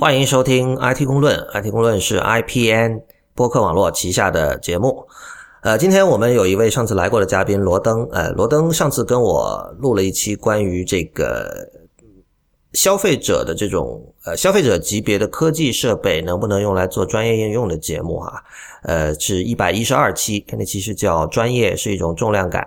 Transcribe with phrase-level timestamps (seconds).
[0.00, 3.00] 欢迎收听 IT 公论，IT 公论是 IPN
[3.34, 5.04] 播客网络旗下的节目。
[5.62, 11.68] 呃，今天我们有一位上次来过的嘉宾罗登，呃，罗登上次跟我录了一期关于这个
[12.74, 18.44] 消费者的这种呃消费者级别的科技设备能不能用来做专业应用的节目哈，
[18.84, 22.64] 呃，是一百一十二期，那期是叫专业是一种重量感。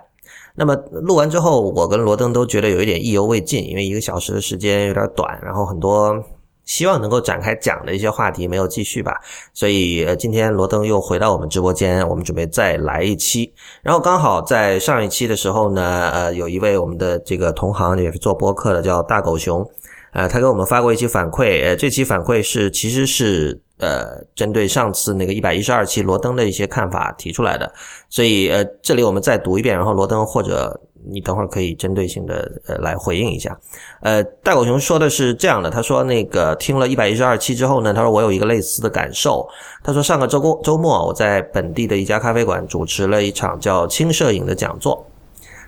[0.54, 6.22] 那么录完之后，我跟罗登都觉得有一点意犹未尽，因为一个小时的时间有点短，然后很多。
[6.64, 9.20] 希望能够展开讲的一些话题没有继续吧，
[9.52, 13.52] 所以呃，今天罗登又回到我们直播间，我们准备再来一期。
[13.82, 19.68] 然后刚好在上一期的时候呢，呃，有一位我们的这个同行也是做播客的，叫大狗熊，
[20.12, 27.72] 呃，他给我们发过一期反馈，呃，这期反馈是其实是呃针对上次那个一百一十二期罗登的一些看法提出来的，
[28.08, 30.80] 所以呃，这里我们再读一遍，然后罗登或者。
[31.10, 33.58] 你等会儿可以针对性的呃来回应一下，
[34.00, 39.48] 呃，大狗熊说的是这样的，他说那个听了一百一十二期之后呢，他说我有一个类似的感受，
[39.82, 45.06] 他说上个周周周末我在本地的一家咖啡馆主持了一场叫轻摄影的讲座，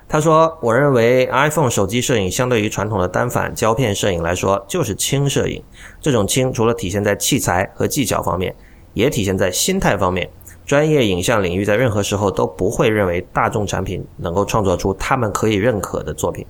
[0.09, 5.63] 他说我认为 iPhone 手机摄影相对于传统的单反胶片摄影来说就是轻摄影，
[6.01, 8.55] 这种轻除了体现在器材和技巧方面，
[8.93, 10.31] 也体现在心态方面。
[10.67, 16.47] 专业影像领域在任何时候都不会认为大众产品能够创作出他们可以认可的作品，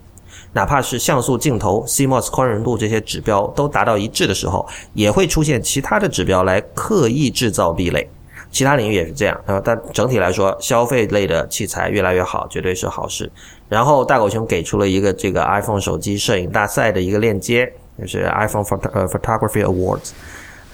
[0.52, 8.08] 哪怕是像素镜头、CMOS 宽容度这些指标都达到一致的时候，也会出现其他的指标来刻意制造壁垒。
[8.50, 13.28] 其他领域也是这样啊，但整体来说，消费类的器材越来越好，绝对是好事。
[13.68, 20.10] 然后大狗熊给出了一个这个 iPhone 手机摄影大赛的一个链接，就是 iPhone Photography Awards。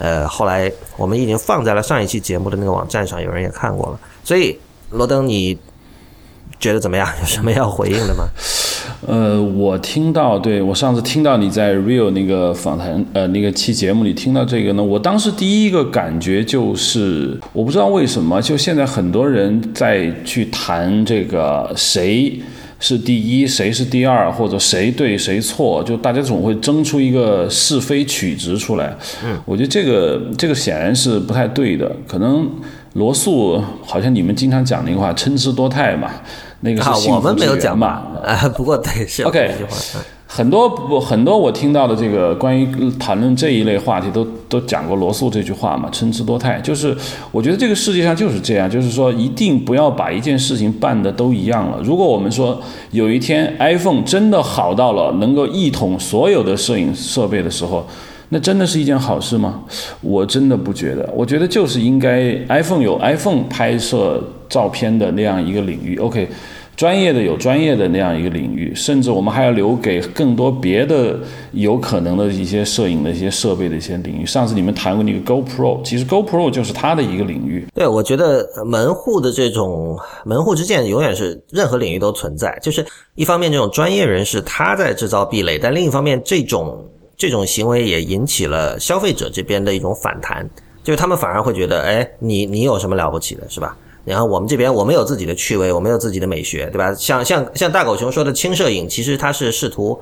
[0.01, 3.99] 呃，后来我们已经放在了上一期节目的那个网站上，有人也看过了。
[4.23, 4.57] 所以
[4.89, 5.55] 罗登，你
[6.59, 7.07] 觉得怎么样？
[7.21, 8.27] 有什么要回应的吗？
[9.07, 22.41] 呃，我听到，对我上次听到你在 Real 那个访谈，呃，那个期节目里听到这个呢，我当时第一个感觉就是，我不知道为什么，就现在很多人在去谈这个谁。
[22.81, 28.93] 是第一，谁是第二，或者谁对谁错，就大家总会争出一个是非曲直出来。
[29.23, 31.89] 嗯，我觉得这个这个显然是不太对的。
[32.07, 32.49] 可能
[32.93, 36.09] 罗素好像你们经常讲那个话“参差多态”嘛，
[36.61, 38.01] 那个是幸福之源嘛。
[38.23, 39.51] 啊， 不过对是 OK。
[40.33, 46.57] 很多不很多，我听到的这个关于谈论这一类话题，都都讲过罗素这句话嘛，参差多态。
[46.61, 46.95] 就是
[47.33, 51.81] 我觉得这个世界上就是这样，就是说一定不要把一件事情办的都一样了。
[51.83, 52.57] 如果我们说
[52.91, 57.85] 有一天 iPhone 真的好到了能够一统所有的摄影设备的时候，
[58.29, 59.59] 那真的是一件好事吗？
[59.99, 61.09] 我真的不觉得。
[61.13, 65.97] 我觉得就是应该 iPhone 有 iPhone 拍摄照片的那样一个领域。
[65.97, 66.29] OK。
[66.75, 71.19] 专业的有专业的那样一个领域，甚至我们还要留给更多别的
[71.51, 74.25] 有可能的一些摄影的一些设备的一些领域。
[74.25, 77.67] 上次你们谈过那个 GoPro，其实 GoPro 就是它的一个领域。
[77.75, 79.95] 对，我觉得门户的这种
[80.25, 82.57] 门户之见永远是任何领域都存在。
[82.63, 82.83] 就是
[83.13, 86.83] 一方面这种专业人士他在制造壁垒，但另一方面这种
[87.15, 90.49] 这种行为也引起了消费者这边的一种反弹，
[90.83, 93.77] 就是他们反而会觉得，哎，你你有什么了不起的，是吧？
[94.03, 96.93] 然后我们这边，我们有自己的趣味，我们有自己的美学，对吧？
[96.95, 99.99] 像像像大狗熊说的轻摄影，其实它是试图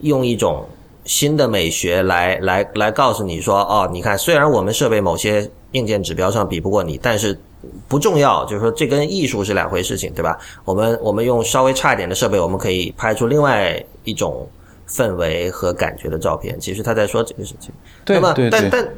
[0.00, 0.66] 用一种
[1.04, 7.38] 新的美学来来来告诉你说，哦，你看，虽然我们设备某些硬件指标上比不过你，但是
[7.88, 10.38] 不重要，就是说这跟艺术是两回事情，对吧？
[10.66, 14.46] 我们我们用稍微差一点的设备，我们可以拍出另外一种
[14.86, 16.60] 氛围和感觉的照片。
[16.60, 17.72] 其实他在说这个事情，
[18.04, 18.34] 对吧？
[18.50, 18.88] 但但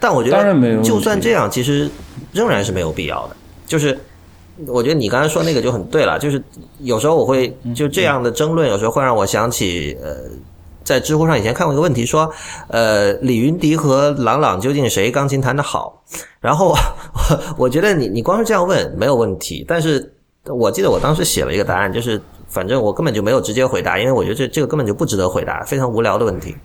[0.00, 1.90] 但我觉得，就算这样，其实
[2.32, 3.36] 仍然是没有必要的。
[3.68, 3.96] 就是，
[4.66, 6.18] 我觉得你刚才说那个就很对了。
[6.18, 6.42] 就是
[6.80, 10.16] 有时候我会就这样的争论，有时候会让我想起，呃，
[10.82, 12.28] 在知乎上以前看过一个问题，说，
[12.68, 16.02] 呃，李云迪和郎朗究竟谁钢琴弹得好？
[16.40, 16.74] 然后
[17.56, 20.12] 我觉得你你光是这样问没有问题，但是
[20.46, 26.56] 我记得我当时写了一个答案，就是反正我根本就没有直接回答，因为我觉得这这个根本就不值得回答，非常无聊的问题。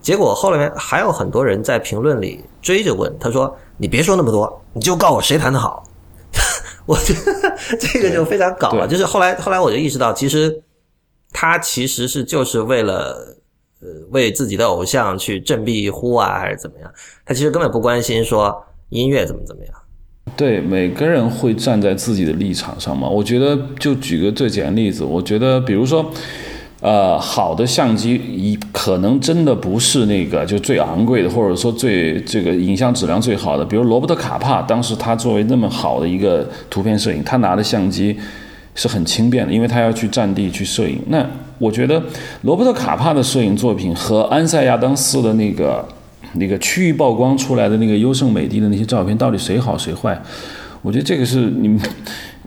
[0.00, 5.84] 结果后来还有很多人在评论里追着问，他说：“你别说那么多，你就告诉我谁弹得好。”
[6.86, 10.62] 我觉得这个就非常搞了，就是后来后来我就意识到，其实
[11.32, 13.36] 他其实是就是为了
[13.80, 16.90] 呃为自己的偶像去振臂一呼啊，还是怎么样？
[17.24, 19.74] 他其实根本不关心说音乐怎么怎么样。
[20.36, 23.08] 对，每个人会站在自己的立场上嘛。
[23.08, 26.10] 我觉得就举个最简单例子，我觉得比如说。
[26.86, 33.64] 呃，好的相机一可能真的不是那个就最昂贵的，或者说最这个影像质量最好的。
[33.64, 38.16] 比如罗伯特卡帕，当时他作为那么好的一个图片摄影，他拿的相机
[38.76, 41.02] 是很轻便的，因为他要去战地去摄影。
[41.08, 41.26] 那
[41.58, 42.00] 我觉得
[42.42, 45.84] 罗伯特卡帕的摄影作品和安塞亚当斯的那个
[46.34, 50.16] 那个区域曝光出来的那个优胜美地的那些照片，到底谁好谁坏？
[50.82, 51.80] 我觉得这个是你们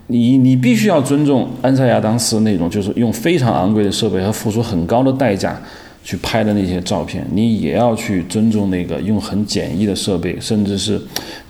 [0.10, 5.58] 你你必须要尊重安塞亚当斯那种，就是用非常昂贵的设备和付出很高的代价。
[6.02, 11.00] 去拍的那些照片，你也要去尊重那个用很简易的设备，甚至是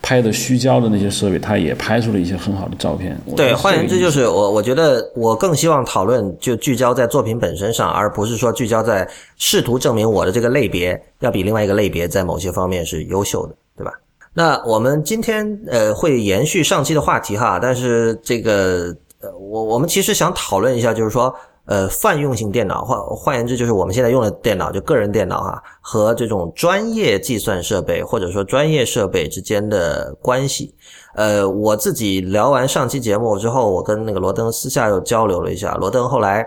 [0.02, 3.16] 拍的虚焦的那些设备，他也拍出了一些很好的照片。
[3.38, 9.08] 对，换言之，就是我我觉得我更希望讨论就聚焦在作品本身上，而不是说聚焦在
[9.38, 13.94] 试图证明我的这个类别要比另外一个类别在某些方面是优秀的，对吧？
[14.34, 21.34] 那我们今天呃会延续上期的话题哈，但是这个呃我我们其实想讨论一下，就是说。
[21.66, 30.74] 呃，泛用性电脑换换言之，就是我们现在用的电脑，就个人电脑哈，和这种专业计算设备或者说专业设备之间的关系。
[31.14, 35.76] 呃，我自己聊完上期节目之后，我跟那个罗登私下又交流了一下。
[35.76, 36.44] 罗登后来，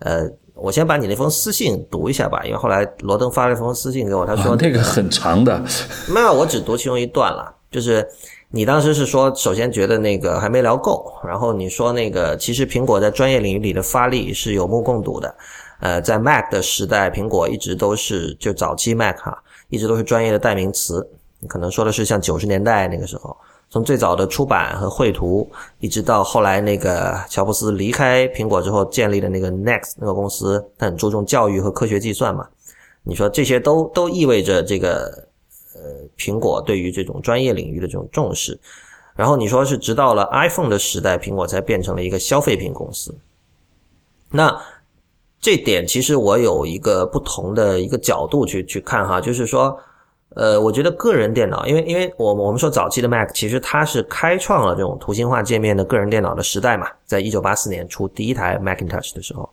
[0.00, 0.28] 呃，
[0.58, 5.62] 我先把你那封私信读一下吧，因为后来罗登发了一封私信给我，他说那个很长的，
[6.08, 8.06] 没有，我只读其中一段了，就是。
[8.50, 15.36] 你当时是说，首先觉得那个还没聊够，然后你说那个其实苹果在专业领域里的发力是有目共睹的，
[15.80, 19.36] 呃，在 Mac 的时代，苹果一直都是就早期 Mac 哈，
[19.68, 21.06] 一直都是专业的代名词。
[21.40, 23.36] 你可能说的是像九十年代那个时候，
[23.70, 25.50] 从最早的出版和绘图，
[25.80, 32.48] 一直到后来那个乔布斯离开苹果之后建立的那个 Next 那个公司，它很注重教育和科学计算嘛。
[33.02, 35.26] 你说这些都都意味着这个。
[35.74, 35.84] 呃，
[36.16, 38.58] 苹果对于这种专业领域的这种重视，
[39.14, 43.14] 然后你说是直到了 iPhone 的时代，苹果才变成了一个消费品公司。
[44.30, 44.60] 那
[45.40, 49.78] 这点其实我有一个不同的一个角度去去看哈，就是说，
[50.34, 59.48] 呃，我觉得个人电脑，因为因为我我们说早期的 Mac，其实它是开创了这种图形化界面的个人电脑的时代嘛，在一九八四年出第一台 Macintosh 的时候，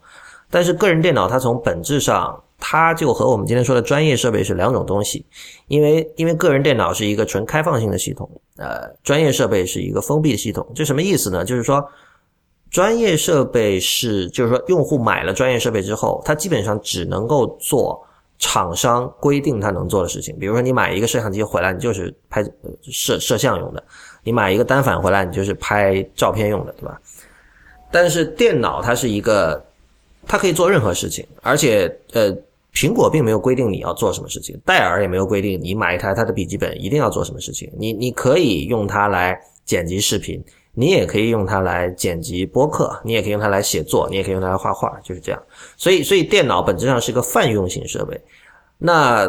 [0.49, 2.41] 但是个人电脑它从本质上。
[2.57, 5.23] 它就和我们今天说的专业设备是两种东西，
[5.67, 10.65] 因为因为个人电脑是一个纯开放性的系统，呃，专业设备是一个封闭的系统。
[10.73, 11.43] 这什么意思呢？
[11.43, 11.85] 就是说，
[12.71, 18.01] 专业设备是，就是说，用户买了专业设备之后，他基本上只能够做
[18.39, 20.37] 厂商规定他能做的事情。
[20.39, 22.43] 比如说，你买一个摄像机回来，你就是拍
[22.83, 23.81] 摄摄像用的；
[24.23, 26.99] 你买一个单反回来，你就是拍照片用的，对吧？
[27.91, 29.63] 但是电脑它是一个。
[30.27, 32.35] 它可以做任何事情，而且呃，
[32.73, 37.71] 苹果并没有规定你要做什么事情，戴尔也没有规定你买一台它的笔记本一定要做什么事情。
[37.77, 40.43] 你你可以用它来剪辑视频，
[40.75, 45.41] 你也可以用它来剪辑播客，你也可以用它来写作，你也可以用它来画画，就是这样。
[45.75, 48.21] 所以所以电脑本质上是个泛用型设备。
[48.77, 49.27] 那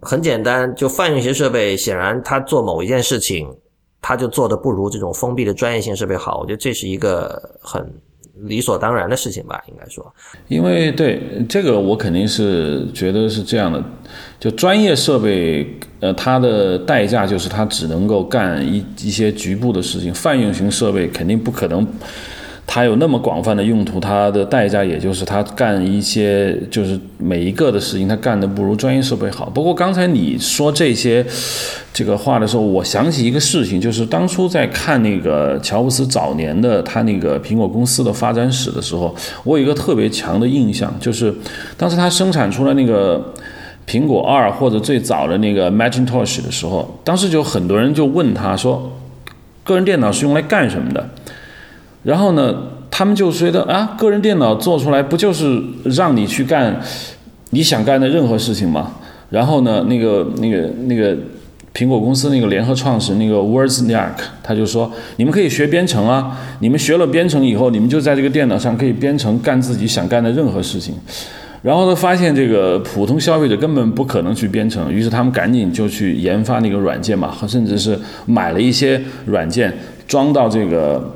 [0.00, 3.54] 很简单，就泛用型设备，显然它做某一件事情，
[4.00, 6.38] 它就做的不如这种封闭的专业性设备好。
[6.38, 7.92] 我觉得这是一个很。
[8.42, 10.14] 理所当然的事情吧，应该说，
[10.48, 13.82] 因为对这个我肯定是觉得是这样的，
[14.38, 15.66] 就专业设备，
[16.00, 21.86] 呃，它的代价就是它只能够干一一些局部的事情，泛用型设备肯定不可能。
[22.66, 29.48] 它有那么广泛的用途，它的代价也就是它干一些就是每一个的事情，它干的不如专业设备好。
[29.48, 31.24] 不过刚才你说这些
[31.92, 39.14] 这个话的时候，我想起一个事情，就是当初在看那个乔布斯早年的他那个苹果公司的发展史的时候，
[39.44, 41.32] 我有一个特别强的印象，就是
[41.76, 43.32] 当时他生产出来那个
[43.88, 48.92] 苹果二或者最早的那个 Macintosh 的时候，当时就很多人就问他说，
[49.62, 51.08] 个人电脑是用来干什么的？
[52.06, 52.54] 然后呢，
[52.88, 56.80] 他们就觉得啊，个人电脑做出来不就是让你去干
[57.50, 58.92] 你想干的任何事情吗？
[59.28, 61.16] 然后呢，那个那个那个
[61.74, 70.94] 苹果公司那个联合创始人那个 Wozniak 他就说，你们可以学编程啊，你们学了编程以后，你们就在这个电脑上可以编程干自己想干的任何事情。
[71.62, 81.15] 然后呢，发现这个普通消费者根本不可能去编程，于是他们赶紧就去研发那个软件嘛，甚至是买了一些软件装到这个。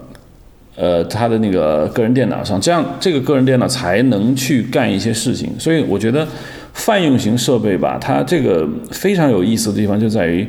[0.80, 5.52] 呃，他的那个个人电脑上，这样这个个人电脑才能去干一些事情。
[5.58, 6.26] 所以我觉得
[6.72, 10.48] 泛用型设备吧，它这个非常有意思的地方就在于，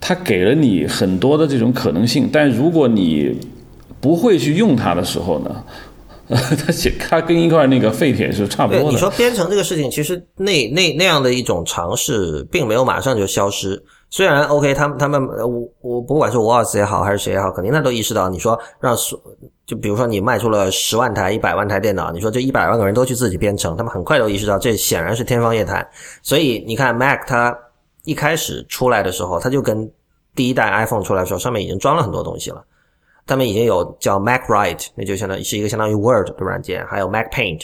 [0.00, 2.28] 它给了你很多的这种可能性。
[2.32, 3.36] 但如果你
[4.00, 5.64] 不会去用它的时候呢，
[6.28, 8.90] 它它跟一块那个废铁是差不多的。
[8.90, 13.82] 你说编程这个事情，其实那那那样的一种尝试，并没有马上就消失。
[14.08, 19.20] 虽然 OK，他们他们我我不管是沃尔斯也好还是谁也好，肯定他都意识到，你说让所
[19.66, 25.86] 就比如说你卖出了十万台、一百万台电脑，你说这一百万个人都去自己编程，他们很快都意识到这显然是天方夜谭。
[26.22, 27.56] 所以你看 Mac 它
[28.04, 29.90] 一开始出来的时候，它就跟
[30.34, 32.64] 第一代 iPhone 出来的时候，上面已经装了很多东西了。
[33.26, 37.62] 他们已经有叫 Mac Write，那就相当于是一个相当于 Word 的软件，还有 Mac Paint，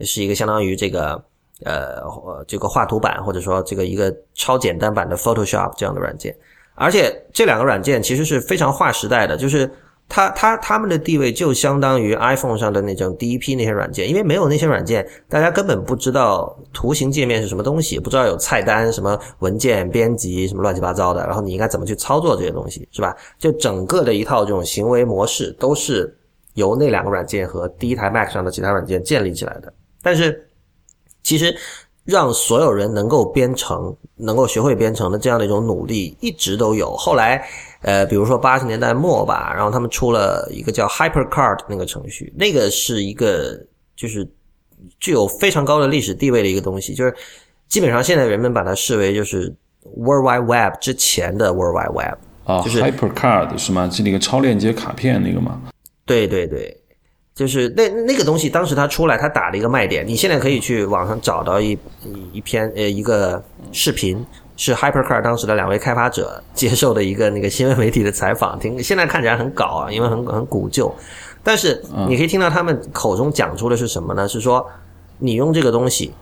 [0.00, 1.24] 是一个相当于这个
[1.64, 2.02] 呃
[2.46, 6.36] 这个画图板，或者说这个一个超简单版的 Photoshop 这样的软件。
[6.74, 9.70] 而且这两个软件其实是非常划时代的，就是
[10.08, 23.16] 它它它们的地位就相当于 iPhone 上的那种第一批那些软件，因为没有那些软件，大家根本不知道图形界面是什么东西，不知道有菜单、什么文件编辑、什么乱七八糟的，然后你应该怎么去操作这些东西，是吧？
[23.38, 26.14] 就整个的一套这种行为模式都是
[26.54, 29.72] 由那两个软件和第一台 Mac 上的其他软件建立起来的。
[30.02, 30.45] 但是
[31.26, 31.56] 其实。
[32.06, 36.96] 让所有人能够编程，能够学会编程的这样的一种努力一直都有。
[36.96, 37.44] 后来，
[37.82, 43.58] 呃，比如说八十年代末吧，然后他们出了一个叫 HyperCard 那个程序，那个是一个
[43.96, 44.24] 就是
[45.00, 47.12] 具有非常高的历史地位的一个东西，就是
[47.66, 49.52] 基本上现在人们把它视为就是
[49.96, 53.90] World Wide Web 之前的 World Wide Web 啊，就是 HyperCard 是吗？
[53.90, 55.60] 是那个超链接卡片那个吗？
[56.04, 56.80] 对对对。
[57.36, 60.06] 就是那那个东西，当时它出来，它打了一个卖点。
[60.08, 61.78] 你现在可以去网上找到一
[62.32, 64.24] 一篇呃一个视频，
[64.56, 68.58] 是 HyperCard 当时的两位开发者接受的一个那个新闻媒体的采访。
[68.58, 70.90] 听现在看起来很搞啊，因为很很古旧，
[71.44, 74.26] 但是你可以听到他们口中讲出的是什么呢？
[74.26, 74.66] 是说
[75.18, 76.14] 你用这个东西，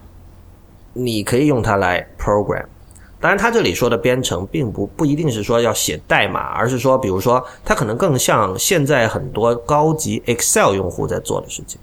[0.94, 2.64] 你可以用它来 program。
[3.24, 11.80] 当然，他这里说的编程并不不一定是说要写代码，而是说，比如说，它可能更像现在很多高级 Excel 用户在做的事情。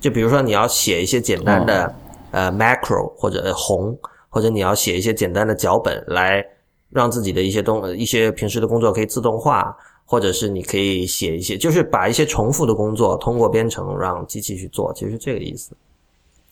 [0.00, 1.94] 就比如说，你要写一些简单的
[2.30, 3.98] 呃 macro 或者宏，
[4.30, 6.42] 或者你要写一些简单的脚本来
[6.88, 9.76] 让自己的一些东一些平时的工作可以自动化，
[10.06, 15.76] 或者是你可以写一些，就是把一些重复的工作通过编程让机器去做，其实是这个意思。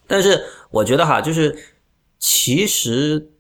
[0.07, 1.57] 但是我觉得哈，就是
[2.19, 3.31] 其实。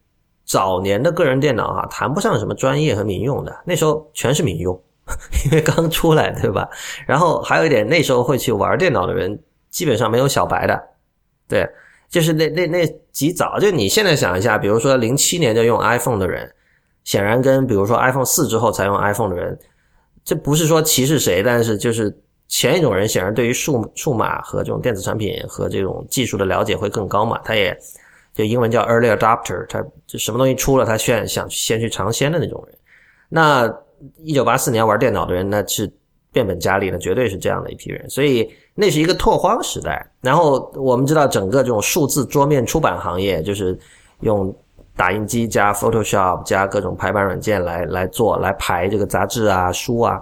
[0.52, 4.78] 早年的个人电脑哈，谈不上什么专业和民用的，那时候全是民用，
[5.46, 6.68] 因为刚出来，对吧？
[7.06, 10.78] 然后还有一点，那时候会去玩电脑的人，基本上没有小白的，
[11.48, 11.66] 对，
[12.10, 16.52] 就是那那那极早，就你现在想一下，比如说零七年就用 iPhone 的人，
[17.02, 19.58] 显然跟比如说 iPhone 四之后才用 iPhone 的人，
[20.22, 22.14] 这不是说歧视谁，但是就是
[22.46, 27.74] 前一种人显然对于数数码和这种电子产品和这种技术的了解会更高嘛，他也。
[28.34, 32.78] 就英文叫 early adopter，他就什么东西出了，他先想先去尝鲜的那种人。
[33.28, 33.70] 那
[34.22, 35.90] 一九八四年玩电脑的人，那是
[36.32, 38.08] 变本加厉的，绝对是这样的一批人。
[38.08, 40.06] 所以那是一个拓荒时代。
[40.22, 43.78] 然后我们知道，整个这种数字桌面出版行业，就是
[44.20, 44.54] 用
[44.96, 50.18] 打印机加 Photoshop 加各种排版软件来来做来排这个杂志啊书啊，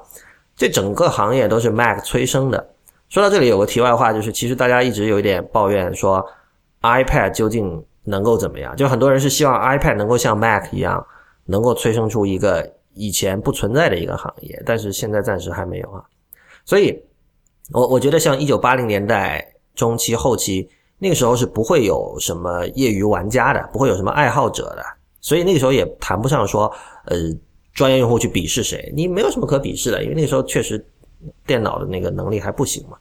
[0.56, 2.68] 这整个行业都是 Mac 催生的。
[3.08, 6.26] 说到这里，有个题外话，就是其实大家一直有一点抱怨说
[6.82, 7.84] iPad 究竟。
[8.10, 8.76] 能够怎么样？
[8.76, 11.06] 就很多人是希望 iPad 能够像 Mac 一样，
[11.46, 16.04] 能够催生出一个以前不存在的一个行业，但是现在暂时还没有啊。
[16.64, 17.00] 所以，
[17.72, 24.84] 我我觉得像一九八零年代中期后期那个时候是不会有什么业余玩家的，不会有什么爱好者的，
[25.20, 26.70] 所以那个时候也谈不上说
[27.06, 27.16] 呃
[27.72, 30.84] 专业用户去鄙视谁，你没有什么可鄙视的，因为那个时候确实
[31.46, 32.98] 电脑的那个能力还不行嘛。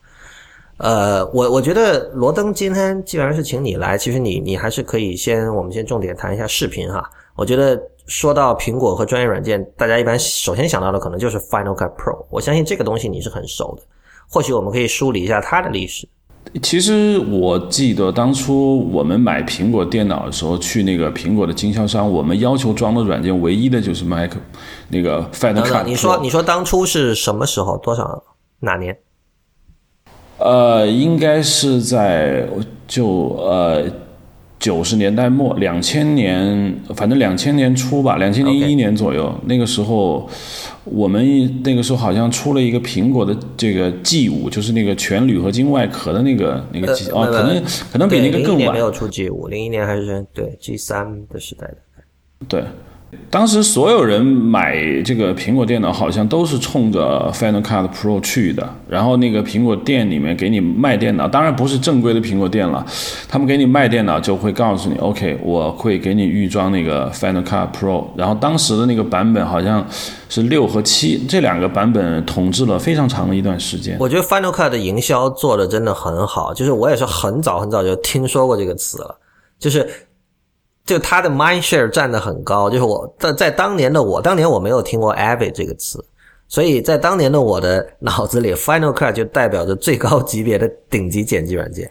[0.79, 7.03] 呃，我我觉得罗登今天既然是请你来，其实你你还是可以先，我们先重点谈一下视频哈。
[7.35, 12.25] 我觉得说到苹果和专业软件，大家一般首先想到的可能就是 Final Cut Pro。
[12.29, 13.83] 我相信这个东西你是很熟的，
[14.29, 16.07] 或许我们可以梳理一下它的历史。
[16.63, 24.31] 其实我记得当初我们买苹果电脑的时候，去那个苹果的经销商，我们要求装的软件唯一的就是 Mac
[24.87, 25.83] 那个 Final Cut。
[25.83, 27.77] 你说你说当初是什么时候？
[27.79, 28.23] 多少
[28.61, 28.97] 哪年？
[30.39, 32.47] 呃，应该是在
[32.87, 33.83] 就呃
[34.57, 40.29] 九十年代末，两千年，反正两千年初吧，两千零一年左右，那个时候
[40.85, 48.73] 我们那个时候好像出了一个苹果的这个 G 五，就是那个全铝合金外壳的那个那个 G，哦，可能可能比那个更晚。
[48.73, 51.77] 没有出 G 五，零一年还是对 G 三的时代的。
[52.47, 52.63] 对。
[53.31, 58.67] 当时所有人买这个苹果电脑，好像都是冲着 Final Cut Pro 去的。
[58.87, 62.85] 然后那个苹果店里面给你卖电脑，当然不是正规的苹果店了。
[63.27, 68.05] 他们给你卖电脑就会告诉你，OK，我会给你预装那个 Final Cut Pro。
[68.15, 69.83] 然后当时的那个版本好像
[70.29, 73.97] 是六和七这两个版本统治了非常长的一段时间。
[73.99, 79.17] 我觉得 Final Cut 的营销做的真的很好，就是我也是很早很早就听说过这个词了，
[79.59, 79.89] 就是。
[80.85, 86.03] 就它的 mind share 占的很高，就是我在在当年的我，当年我没有听过 Avid 这个词，
[86.47, 91.87] 所以在当年的我的脑子里，Final Cut 就代表着最高级别的顶级剪辑软件。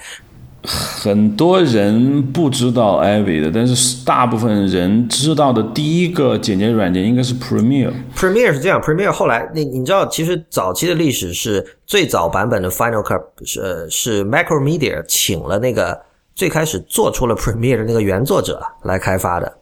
[0.64, 7.92] 很多人不知道 Avid 的，但是大部分人知道的第一个剪辑软件应该是 Premiere。
[8.16, 16.07] Premiere 是这样，Premiere 后来你你知道，其实早期的历史是最早版本的 Final Cut 是是 Macromedia 请了那个。
[16.38, 19.58] 最开始做出了 Premiere 的那个原作者来开发的，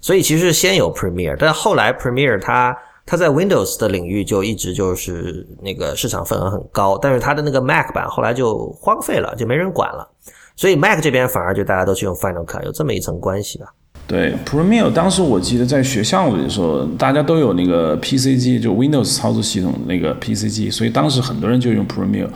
[0.00, 10.08] 所以其实先有 Premiere，但后来 Premiere 它它在 Windows 的领域就一直就是那个市场份额很高，但是它的那个 Mac 版后来就荒废了，就没人管了，
[10.54, 13.66] 所以 Mac 这边反而就大家都去用 Final Cut，有这么一层关系吧。
[14.10, 22.26] 对，Premiere 当时我记得在学校的时候，大家都有那个 PC 机，就 Windows 操作系统那个 PC 机，所以当时很多人就用 Premiere。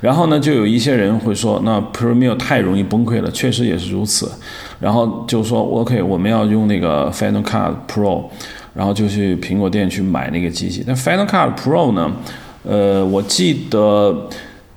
[0.00, 4.28] 然后呢，就有一些人会说，那 Premiere 太容易崩溃了，确实也是如此。
[4.80, 8.24] 然后就说 OK，我们要用那个 Final Cut Pro，
[8.74, 10.82] 然后就去苹果店去买那个机器。
[10.84, 12.10] 但 Final Cut Pro 呢，
[12.64, 14.28] 呃，我记得。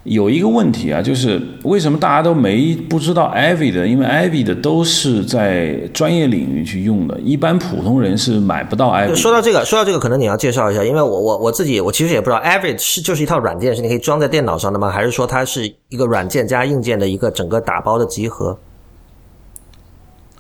[0.04, 3.86] 有一个问题啊，就是为什么大家都没不知道 Avid？
[3.86, 9.16] 因为 Avid 都是在专业领域去用的，一般普通人是买不到 Avid。
[9.16, 14.90] 说到这个，说到这个，可能你要介绍一下，因为我我我自己我其实也不知道 Avid 是就是一套软件，是你可以装在电脑上的吗？
[14.90, 18.60] 还是说它是一个软件加硬件的一个整个打包的集合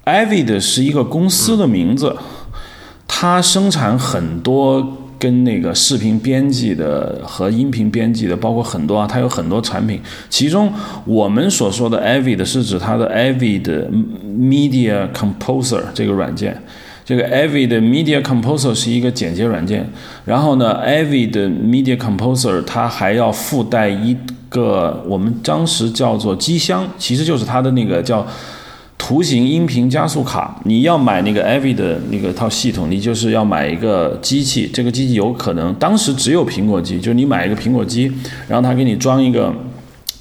[0.03, 2.17] ？Avid 是一个公司的名字，
[3.07, 4.97] 它生产很多。
[5.23, 10.01] 跟那个视频编辑的和音频编辑的，包括很多啊，它有很多产品。
[10.29, 10.69] 其中
[11.05, 13.87] 我们所说的 Avid 是指它的 Avid
[14.37, 16.61] Media Composer 这个软件。
[17.05, 19.89] 这个 Avid Media Composer 是一个剪接软件。
[20.25, 24.17] 然后呢，Avid Media Composer 它还要附带一
[24.49, 28.27] 个我们当时叫做机箱，其实就是它的那个叫。
[29.05, 34.65] 图形音频加速卡，你要买那个 Avi 的那个套系统，你就是要买一个机器。
[34.73, 38.09] 这个机器有可能当时只有苹果机，就是你买一个苹果机，
[38.47, 39.53] 然后它给你装一个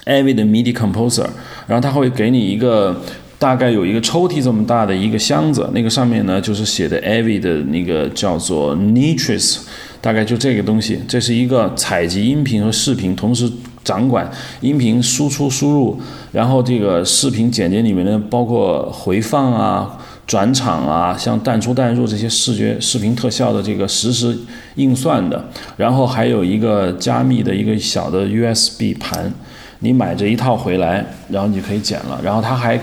[0.07, 1.29] Avid MIDI Composer，
[1.69, 3.01] 然后它会给你一个
[3.39, 9.59] 大概有一个抽屉这么大的一个箱子，那个上面呢就是写的 Avi 的那个叫做 Nitrous，
[10.01, 10.99] 大概就这个东西。
[11.07, 13.49] 这是一个采集音频和视频同时。
[13.85, 16.01] 掌管音频输出输入，
[16.33, 24.37] 然后这个视频剪辑里面呢，包括回放啊、转场啊，像淡出淡入这些视觉视频特效的这个实时
[24.77, 25.45] 运算的，
[25.77, 29.33] 然后还有一个加密的一个小的 USB 盘，
[29.81, 32.81] 你买这一套回来，然后你可以剪了，然后它还。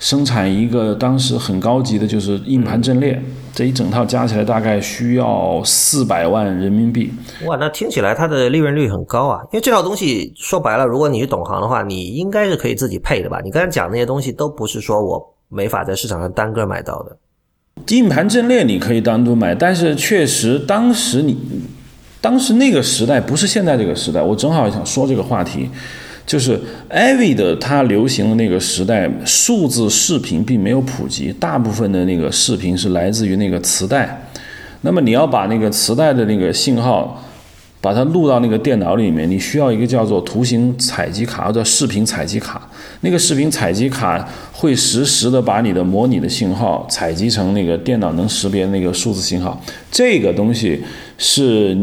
[0.00, 3.20] 生产一个当时很高级的，就是硬盘阵列，
[3.58, 7.12] 这一整套加起来大概需要四百万人民币。
[7.44, 9.40] 哇，那听起来它的利润率很高啊！
[9.50, 13.40] 因为这套东西说白了，如果你是懂行的话，你应该是可以自己配的吧？
[13.42, 17.16] 你刚才讲那些东西都不是说我没法在市场上单个买到的。
[17.88, 21.36] 硬盘阵列你可以单独买，但是确实当时你，
[22.20, 25.68] 当时那个时代不是现在这个时代，我正好想说这个话题。
[26.28, 26.60] 就是
[26.90, 34.28] Avid 它流行的那个时代，数字视频并没有普及，大部分的那个视频是来自于那个磁带。
[34.82, 37.24] 那么你要把那个磁带的那个信号，
[37.80, 42.68] 把它录到那个电脑里面，你需要一个叫做图形采集卡或者视频采集卡。
[43.00, 49.58] 那个视频采集卡会实时的把你的模拟的信号采集成那个电脑能识别那个数字信号。
[49.90, 50.82] 这个东西
[51.16, 51.74] 是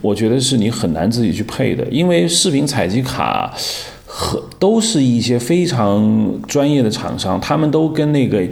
[0.00, 3.54] 我觉得是你很难自己去配的，因为视频采集卡。
[4.14, 8.46] 和都是一些非常专业的厂商，他们都跟那个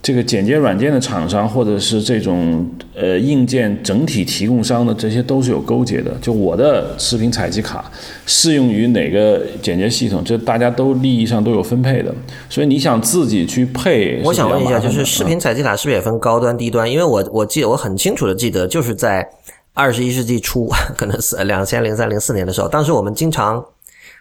[0.00, 6.12] 这个剪接软件的厂商，或者是这种呃硬件整体提供商的这些都是有勾结的。
[6.22, 7.90] 就我的视频采集卡
[8.26, 12.14] 适用于哪个剪接系统，这大家都利益上都有分配的。
[12.48, 16.88] 所以你想自己去配，我想问一下，就是视频采集卡是不是也分高端低端？
[16.88, 19.28] 因为我我记得我很清楚的记得，就是在
[19.74, 23.64] 二十一世纪初，可能是两千零三零四年的时候，当时我们经常。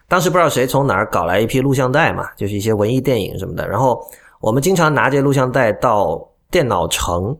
[0.07, 3.67] 当时不知道谁从哪儿搞来一批录像带嘛，就是一些文艺电影什么的。
[3.67, 3.99] 然后
[4.39, 7.35] 我们经常拿这录像带到电脑城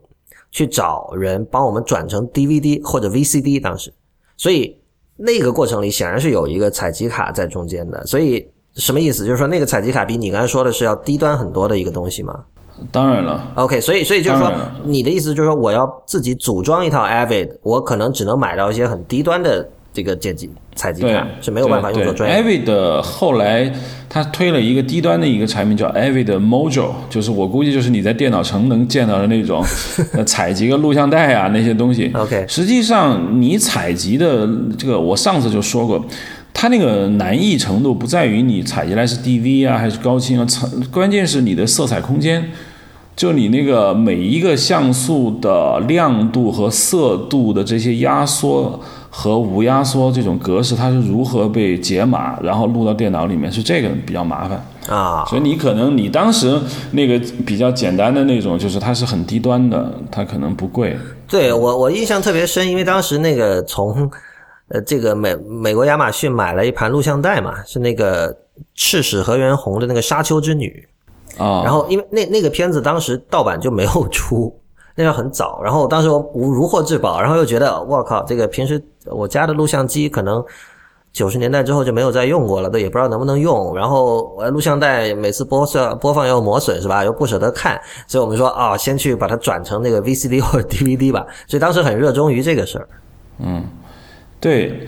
[0.51, 3.61] 去找人帮我们转成 DVD 或者 VCD。
[3.61, 3.93] 当时，
[4.35, 4.75] 所以
[5.15, 8.03] 那个过程里显然是有一个采集卡在中间的。
[8.07, 9.25] 所以什么意思？
[9.25, 12.43] 就是说那个采集卡比你刚才说的是要低端很多的一个东西吗？
[12.91, 13.53] 当然了。
[13.55, 14.51] OK，所以所以就是说
[14.83, 19.69] 你的意思就是说我要自己组装一套 Avid，我可能只能买到一些很低端的。
[19.95, 22.43] 这个剪辑采集卡是没有办法用作专业。
[22.43, 23.71] Avid 后来
[24.09, 29.63] 他推了一个低端的一个产品叫 Avid Mojo，就是我估计就是你在电脑城能见到的那种
[30.27, 32.11] 采集个录像带啊那些东西。
[32.13, 34.45] OK，实际上你采集的
[34.77, 36.05] 这个，我上次就说过，
[36.53, 40.45] 它那个难易程度不在于你采集来是 DV 啊还是高清啊，
[40.91, 42.51] 关键是你的色彩空间，
[43.15, 48.77] 就你那个每一个像素的亮度和色度的这些压缩。
[49.17, 55.23] 和无压缩这种格式，它是如何被解码，然后录到电脑里面，是这个比较麻烦啊。
[55.25, 56.59] 所以你可能你当时
[56.91, 60.97] 那个比较简单的那种，就是它是很低端的，它可能不贵。
[61.29, 64.11] 对我我印象特别深，因为当时那个从
[64.67, 68.35] 呃这个美美国亚马逊买了一盘录像带嘛，是那个
[68.75, 70.85] 赤史河原红的那个《沙丘之女》。
[71.41, 74.53] 啊，然后因为那那个片子当时盗版就没有出，
[74.95, 75.61] 那要很早。
[75.63, 80.43] 然后当时我如获至宝，然后又觉得我靠，这个平时我家的录像机可能
[81.13, 83.75] 九十年代之后就没有再用过了，都也不知道能不能用。
[83.75, 87.05] 然后录像带每次播放播放要磨损是吧？
[87.05, 91.25] 又不舍得看，所以我们说啊，先去把它转成那个 VCD 或者 DVD 吧。
[91.47, 92.87] 所以当时很热衷于这个事儿。
[93.39, 93.63] 嗯，
[94.39, 94.87] 对。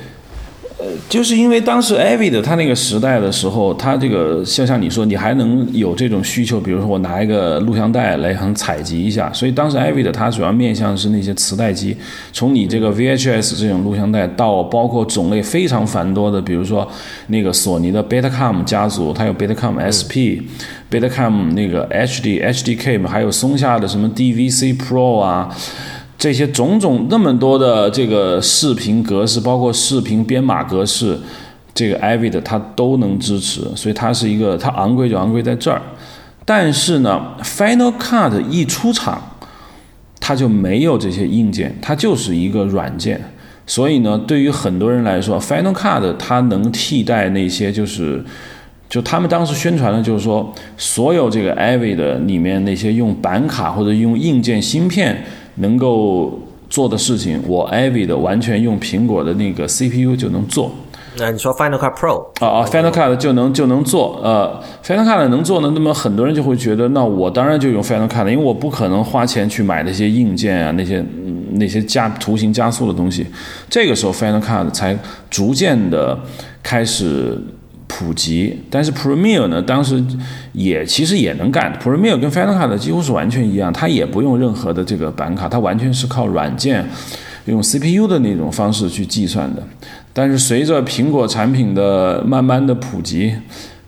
[0.80, 11.98] 呃，就是因为当时 Avid 它那个时代的时候，它这个就像你说，你还能有这种需求，比如说我拿一个录像带来很采集一下，所以当时 Avid 它主要面向是那些磁带机，
[12.32, 16.88] 从你这个 VHS 这种录像带到包括种类非常繁多的，比如说
[17.30, 20.46] 那个索尼的 Betacam 家族，它有 Betacam SP、
[20.92, 25.50] Betacam 那个 HD、HDK 嘛，还有松下的什么 DVC Pro 啊。
[26.18, 31.16] 这些种种那么多的这个视频格式，包括视频编码格式，
[31.76, 35.80] 这个 Avid 它都能支持，所以它是一个它昂贵就昂贵在这儿。
[36.44, 39.22] 但是呢，Final Cut 一出厂，
[40.20, 43.22] 它就没有这些硬件，它就是一个软件。
[43.68, 48.24] 所以呢，对于很多人来说，Final Cut 它能替代那些就是，
[48.90, 55.24] 就他们当时宣传的就是说，所有这个 Avid 里面那些用板卡或者用硬件芯片。
[55.58, 56.40] 能够
[56.70, 60.72] 做的事情，我 AVI 的完全用苹果的那个 CPU 就能做。
[61.20, 64.20] 那你说 Final Cut Pro 啊啊，Final Cut 就能就能做。
[64.24, 71.04] 呃，Final Cut 能做呢，那么很多人就会觉得，那我当然就用 Final Cut，了因为我不可能花钱去买那些硬件啊，那些
[71.54, 73.26] 那些加图形加速的东西。
[73.68, 74.96] 这个时候 Final Cut 才
[75.30, 76.20] 逐渐的
[76.62, 77.42] 开始。
[77.88, 80.04] 普及，但是 Premiere 呢，当时
[80.52, 81.74] 也其实也能干。
[81.82, 86.88] Premiere 跟 Final Cut 几乎是完全一样，它也不用任何的这个板卡，它完全是靠软件，
[87.46, 89.64] 用 CPU 的那种方式去计算的。
[90.12, 93.34] 但是随着苹果产品的慢慢的普及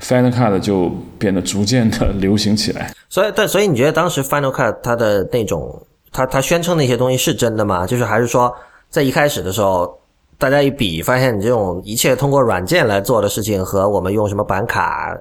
[0.01, 2.91] ，Final Cut 就变得逐渐的流行起来。
[3.09, 5.81] 所以，但所以你觉得当时 Final Cut 它的那种，
[6.11, 7.85] 它它宣称那些东西是真的吗？
[7.85, 8.53] 就是还是说
[8.89, 9.98] 在一开始的时候？
[10.39, 15.13] 大家一比，发现你这种一切通过软件来做的事情，和我们用什么板卡，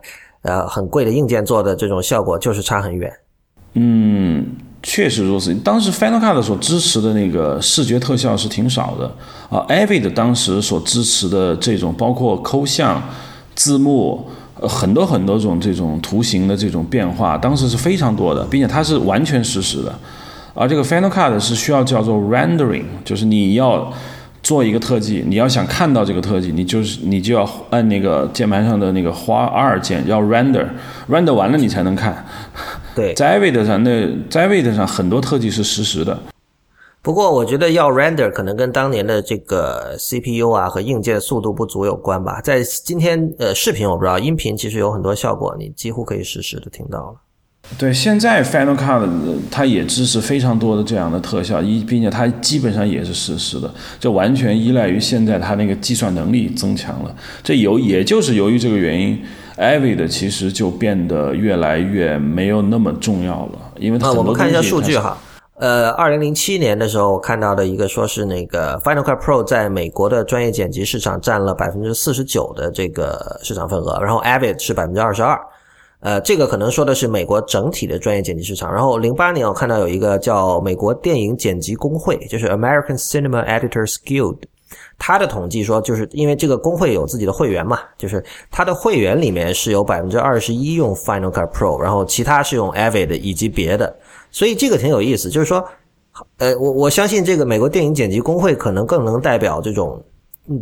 [0.43, 3.13] 呃，很贵的硬件做的这种效果，就是差很远。
[3.75, 4.47] 嗯，
[4.81, 5.53] 确实如此。
[5.57, 9.13] 当时 Final Cut 所支持的那个视觉特效是挺少的
[9.51, 13.03] 啊，Avid 当时所支持的这种，包括抠像、
[13.57, 19.93] 字幕，很多很多种这种图形的这种变化，当时是非常多的，并且它是完全实时的。
[20.55, 23.93] 而这个 Final Cut 是需要叫做 Rendering，就是你要。
[24.43, 32.25] 做一个特技，你要想看到这个特技，你就是你就要按那个键盘上的那个花二键，要 render，render 完了你才能看。
[32.95, 36.19] 对，在 Avid 上，那在 Avid 上很多特技是实时的。
[37.01, 42.41] 不过我觉得要 render 可能跟当年的这个 CPU 啊和硬件速度不足有关吧。
[42.41, 47.15] 在今天呃视频我不知道，音频其实有很多效果，你几乎可以实时的听到了。
[47.77, 49.09] 对，现在 Final Cut
[49.51, 57.15] 它也支持非常多的这样的特效，一并且它基本上也是实时的，这完全依赖于现在它那个计算能力增强了。
[57.43, 59.23] 这由也就是由于这个原因
[59.59, 65.17] ，Avid 其实就变得越来越没有那么重要了，因为它我们看一下数据哈，
[65.57, 75.39] 呃，二零零七年的时候我看到的一个说是那个 Final Cut Pro 在美国的专业剪辑市场占了百分之四十九的这个市场份额，然后 Avid 是百分之二十二。
[76.01, 78.73] 呃，这个可能说的是美国整体的专业剪辑市场。
[78.73, 84.37] 然后零八年我看到有一个叫美国电影剪辑工会，就是 American Cinema Editors Guild，
[84.97, 93.97] 他的统计说，就是因为这个工会有自己的会员嘛，就是他的会员里面是有百分之二十一用 Final Cut Pro，然后其他是用 Avid 以及别的，
[94.31, 95.29] 所以这个挺有意思。
[95.29, 95.65] 就是说，
[96.37, 100.01] 呃，我我相信这个美国电影剪辑工会可能更能代表这种。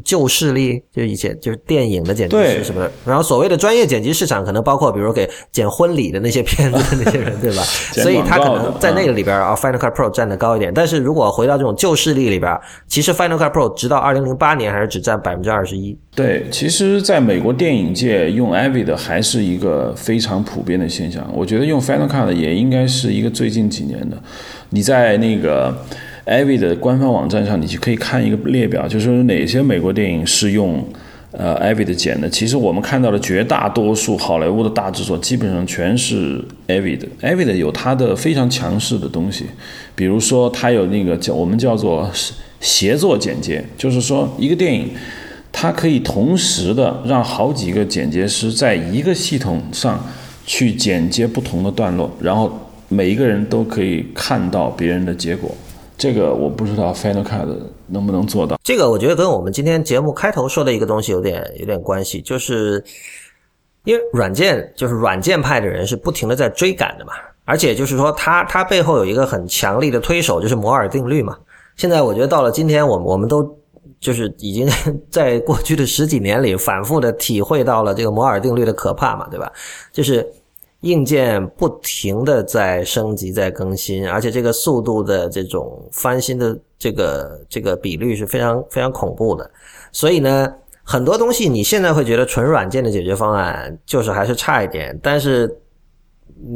[0.05, 7.63] 旧势力就以前就是电影的剪辑师什么的，然后所谓的专业剪辑市场可能包括比如给剪婚礼的那些片子的那些人，对吧？
[7.95, 10.73] 所以他可能在那个里边啊，Final Cut Pro 占的高一点。
[10.75, 15.97] 但是如果回到这种旧势力里边，其实 Final Cut Pro 直到二零零八年还是只占百分之二十一。
[16.15, 21.29] 对，其实在美国电影界用 Avid 还是一个非常普遍的现象。
[21.35, 24.17] 我觉得用 Final Cut 也应该是一个最近几年的。
[24.71, 25.75] 你在那个。
[26.27, 30.85] Avi 的官方网站上，你就可以看一个列表，就是哪些美国电影是用
[31.31, 32.29] 呃 Avid 剪的。
[32.29, 36.99] 其实我们看到的绝大多数好莱坞的大制作，基本上全是 Avid。
[37.23, 39.45] Avid 有它的非常强势的东西，
[39.95, 42.11] 比如说它有那个叫我们叫做
[42.59, 44.91] 协作剪接，就是说一个电影
[45.53, 50.05] 它可以同时的让好几个剪接师在一个系统上
[50.45, 52.53] 去剪接不同的段落，然后
[52.89, 55.55] 每一个人都可以看到别人的结果。
[55.99, 57.47] 这个我不知道 Final Cut
[57.87, 58.59] 能不能做到。
[58.63, 62.85] 这个我觉得跟我们今天节目开头说的一个东西有点有点关系，就是
[63.85, 67.13] 因为软件就是软件派的人是不停的在追赶的嘛，
[67.45, 71.37] 而且就是说，它它背后有一个很强力的推手，就是摩尔定律嘛。
[71.77, 73.59] 现在我觉得到了今天，我们我们都
[74.01, 74.69] 就是已经
[75.11, 79.51] 在过去的十几年里反复的体会到了这个摩尔定律的可怕嘛，对吧？
[79.93, 80.27] 就是
[80.87, 89.51] 硬件不停的在升级、在更新，而且这个速度的这种翻新的这个这个比率是非常非常恐怖的，
[89.93, 90.53] 所以呢。
[90.89, 95.53] 很多东西你现在会觉得纯软件的解决方案就是还是差一点，但是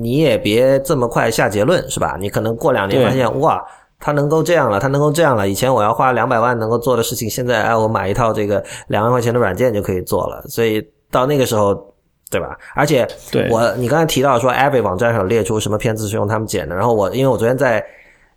[0.00, 2.16] 你也别这么快下结论，是吧？
[2.16, 3.60] 你可能过两年发现，哇，
[3.98, 5.48] 它能够这样了，它能够这样了。
[5.48, 10.40] 以前我要花两百万能够做的事情，现在哎，我买一套这个两万块钱的软件就可以做了。
[10.46, 11.89] 所以到那个时候，
[12.30, 12.56] 对吧？
[12.74, 13.06] 而且
[13.50, 17.84] 我你刚才提到说 a v y 网站上列出什么片子是用他们剪的，然后我因为我昨天在。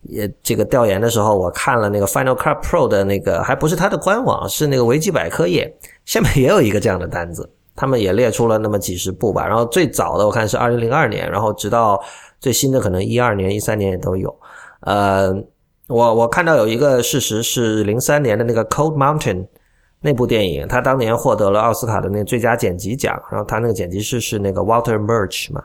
[0.09, 9.47] 也这个调研的时候，我看了那个 Final Cut Pro 的那个，还不是它的官网，是那个维基百科页，下面也有一个这样的单子，他们也列出了那么几十部吧。
[9.47, 12.03] 然后最早的我看是二零零二年，然后直到
[12.41, 14.37] 最新的可能一二年、一三年也都有。
[14.81, 15.33] 呃，
[15.87, 19.47] 我我看到有一个事实是零三年的那个 Cold Mountain
[20.05, 25.63] 那部电影，他当年获得了奥斯卡的那个最佳剪辑奖，然后他那个剪辑师是那个 Walter Murch 嘛。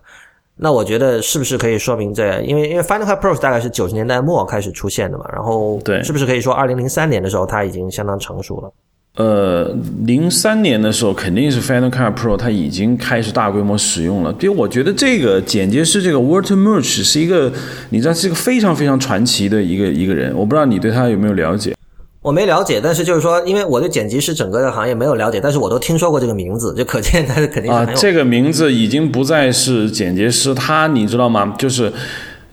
[0.54, 2.40] 那我觉得是不是可以说明这？
[2.42, 8.72] 因为因为 Final Cut Pro 大概是九十年代末开始出现的嘛，然后对，是不是可以说二零零三年的时候它已经相当成熟了？
[9.16, 14.32] 呃，零三年的时候肯定是 Final Cut Pro 它已经开始大规模使用了。
[14.40, 17.52] 因为我觉得这个剪接师这个 Walter Murch 是一个，
[17.90, 21.74] 你知道是一个非常非常传奇的一个一个人，我不知道你对他有没有了解。
[22.20, 31.54] 我没了解，但是就是说，因为我对剪辑师整个的行业没有了解，但是我都听说过这个名字，就可见他肯定啊，这个名字已经不再是剪辑师，他你知道吗？
[31.58, 31.92] 就是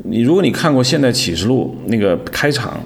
[0.04, 2.80] 你，如果你看过《现代启示录》那个开场。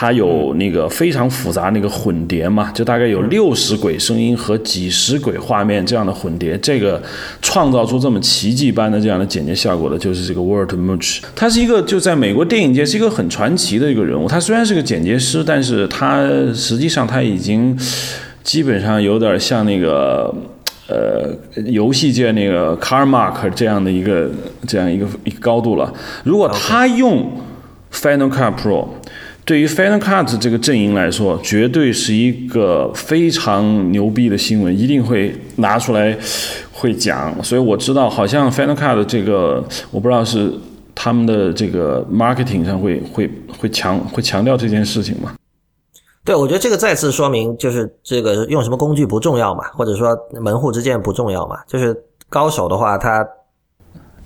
[0.00, 7.02] 它有那个非常复杂那个混叠嘛，就大概有六十轨声音和几十轨画面这样的混叠，这个
[7.42, 11.18] 创造出这么奇迹般的这样的剪接效果的，就是这个 Walt Much。
[11.34, 14.28] 他是一个就在美国电影界是一个很传奇的一个人物。
[14.28, 17.76] 他虽然是个剪接师，但是他实际上他已经
[18.44, 20.32] 基本上有点像那个
[20.86, 24.30] 呃游戏界那个 Carmack 这样的一个
[24.64, 25.92] 这样一个一个高度了。
[26.22, 27.32] 如果他用
[27.92, 28.86] Final Cut Pro。
[29.48, 36.14] 对于 Final Cut 这个阵营来说，绝对是一个非常牛逼的新闻，一定会拿出来
[36.70, 37.42] 会讲。
[37.42, 40.52] 所以我知道，好像 Final Cut 这个，我不知道是
[40.94, 45.34] 他们的这个 marketing 上会会会强会强调这件事情吗？
[46.26, 51.96] 对，我觉得这个再次说明，就是这个用什么工具不重要嘛，或者说门户之见不重要嘛，就是
[52.28, 53.26] 高手的话，他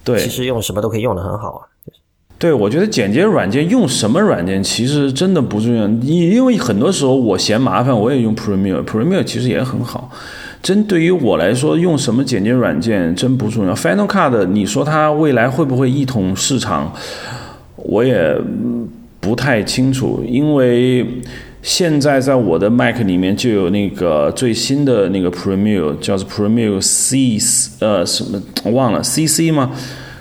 [0.02, 1.62] 对其实用什么都可以用的很好啊。
[2.42, 10.10] 对，我觉得剪接软件用什么软件其实真的不重要，因因为很多时候我嫌麻烦，我也用 Premiere，Premiere 其实也很好。
[10.60, 13.72] 真对于我来说，用什么剪接软件真不重要。
[13.72, 16.92] Final Cut，你说它未来会不会一统市场，
[17.76, 18.36] 我也
[19.20, 21.06] 不太清楚，因为
[21.62, 27.38] 现在在我的 Mac 里面就有那个最新的那个 Premiere，叫做 Premiere C，
[27.78, 29.70] 呃，什么忘了 CC 吗？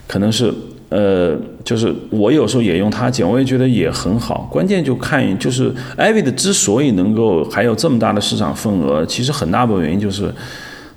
[0.06, 0.54] 可能是。
[0.92, 4.46] 呃，就是我有时候也用它剪，我也觉得也很好。
[4.52, 10.30] 关键就看，就是 Avid 之所以能够还有这么大的市场份额，其实很大部分原因就是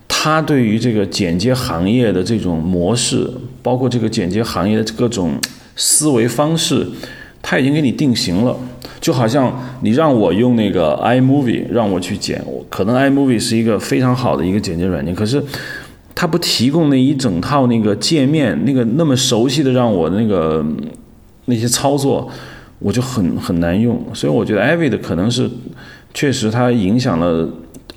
[0.08, 3.24] 它对于这个剪接行业的这种模式，
[3.62, 5.38] 包括这个剪接行业的各种
[5.76, 6.84] 思维方式，
[7.40, 8.56] 它已经给你定型了。
[9.00, 15.40] 就好像你让我用那个 iMovie 让我去剪，可能 iMovie 是一个非常好的一个剪接软件，可是。
[16.14, 20.64] 它不提供那一整套那个界面，那个那么熟悉的让我那个
[21.46, 22.30] 那些操作，
[22.78, 24.00] 我就很很难用。
[24.14, 25.50] 所以我觉得 Avid 可能是
[26.14, 27.48] 确实它影响了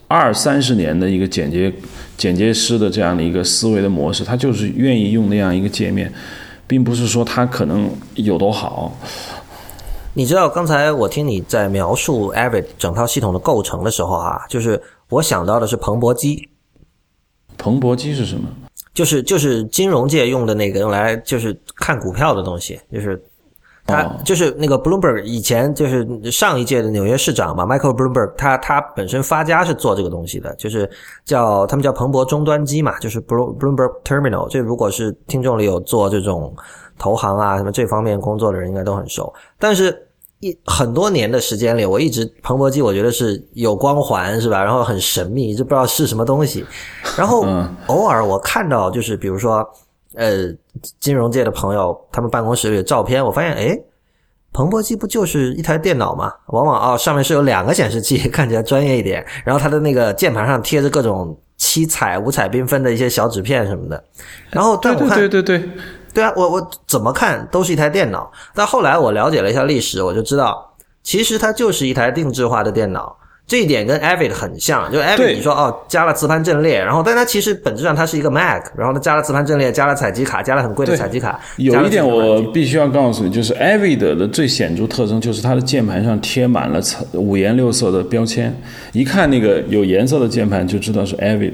[0.07, 1.71] 二三十年的一个剪接
[2.17, 4.23] 剪接师的这样的一个思维的模式。
[4.23, 6.11] 他就是愿意用那样一个界面，
[6.65, 8.97] 并不是说它可能有多好。
[10.15, 16.49] 你知道刚才我听你在描述 Avid 整套系统的构成的时候啊，就是我想到的是彭博机。
[17.57, 18.47] 彭博机是什么？
[18.93, 23.21] 就是就是金融界用的那个用来就是看股票的东西，就是
[23.85, 30.89] 他就是那个 Bloomberg 以前就是上一届的纽约市长嘛，Michael Bloomberg，他他本身发家是做这个东西的，就是
[31.25, 34.49] 叫他们叫彭博终端机嘛，就是 Bloomberg Terminal。
[34.49, 36.55] 这如果是听众里有做这种
[36.97, 40.06] 投行啊什么这方面工作的人，应该都很熟，但是。
[40.39, 44.63] 一很多年的时间里，我一直彭博机，我觉得是有光环，是吧？
[44.63, 46.63] 然后很神秘，就不知道是什么东西。
[47.17, 47.45] 然后
[47.87, 49.67] 偶尔我看到，就是比如说，
[50.13, 50.53] 呃，
[50.99, 53.79] 金融界的朋友他们办公室里的照片，我发现，哎，
[54.53, 56.31] 彭博机不就是一台电脑吗？
[56.47, 59.25] 往往哦，上面是有两个显示器，看起来专业一点。
[59.43, 64.03] 然后它的那个键盘上贴着各种七彩、五彩缤纷的一些小纸片什么的。
[64.51, 65.69] 然后，对对对对对，
[66.17, 68.31] 对啊，我我怎么看都是一台电脑。
[68.55, 70.67] 但后来我了解了一下历史，我就知道，
[71.03, 73.15] 其实它就是一台定制化的电脑。
[73.45, 81.39] 这一点跟 Avid 很像，就 Avid 你说哦加了磁盘阵列，然后但它其实本质上它是一个 Mac，然后它加了磁盘阵列，加了采集卡，加了很贵的采集卡。
[81.57, 86.81] 有一点我必须要告诉你，就是 Avid 的最显著特征就是它的键盘上贴满了
[87.13, 88.53] 五颜六色的标签，
[88.91, 91.53] 一看那个有颜色的键盘就知道是 Avid，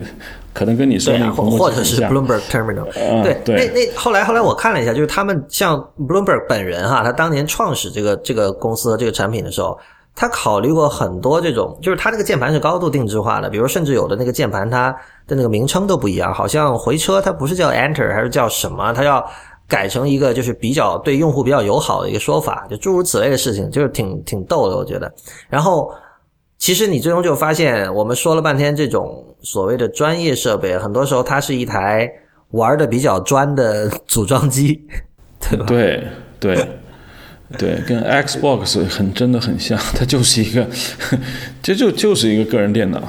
[0.53, 2.91] 可能跟你说那个或者是 Bloomberg Terminal。
[3.23, 9.77] 对对，那那后来后来我看了一下，就是他们像 Bloomberg 本人哈，他当年创始这个这个公司和这个产品的时候。
[10.15, 14.91] 他考虑过很多这种，就是他那个键盘是高度定制化的，比如甚至有的那个键盘它
[15.25, 19.27] 的那个名称都不一样，好像回车它不是叫 Enter 还是叫什么，它要
[19.67, 25.11] 改成一个就是比较对用户比较友好的一个说法，就诸如此类的事情，就是挺挺逗的，我觉得。
[25.49, 25.91] 然后
[26.63, 32.09] 其实你最终就发现，我们说了半天这种所谓的专业设备，很多时候它是一台
[32.51, 34.81] 玩的比较专的组装机，
[35.43, 35.65] 对吧？
[35.67, 36.03] 对
[36.39, 36.67] 对。
[37.57, 40.65] 对，跟 Xbox 很真的很像，它就是一个，
[41.61, 42.99] 这就就是一个个人电脑。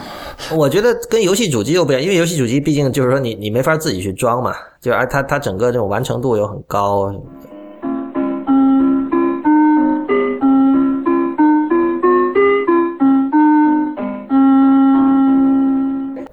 [0.54, 7.14] 我觉得跟游戏主机又不一样，因为游戏主机毕竟就是说你你没法自己去装嘛，就而它它整个这种完成度又很高。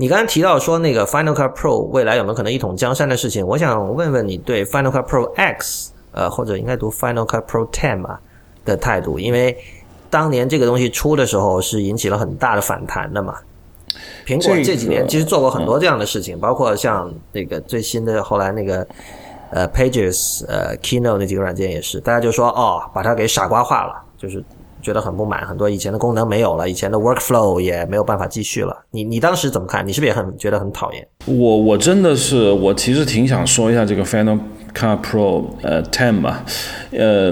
[0.02, 5.92] 你刚才提到说那个 Final Cut Pro 未来有没有可能一统江山的事情，我想问问你对 Final Cut Pro X。
[6.14, 8.20] 呃，或者应该读 Final Cut Pro Ten 吧
[8.66, 9.56] 的态度，因为
[10.10, 13.36] 当年这个东西出的时候是引起了很大的反弹的嘛。
[14.26, 18.86] 苹果这几年其实做过很多这样的事情，包括像那个最新的后来那个
[19.52, 24.44] 呃 Pages 呃 Keynote 那几个软件也是，大家就说哦，把它给傻瓜化了，就是
[24.82, 28.86] 觉得很不满，很多以前的功能没有了，以前的 Workflow 也没有办法继续了。
[28.92, 29.88] 你你当时怎么看？
[29.88, 31.08] 你是不是也很觉得很讨厌？
[31.26, 34.40] 我我真的是，我其实挺想说一下这个 Final。
[34.74, 36.46] Car Pro 呃 Ten 吧，
[36.92, 37.30] 呃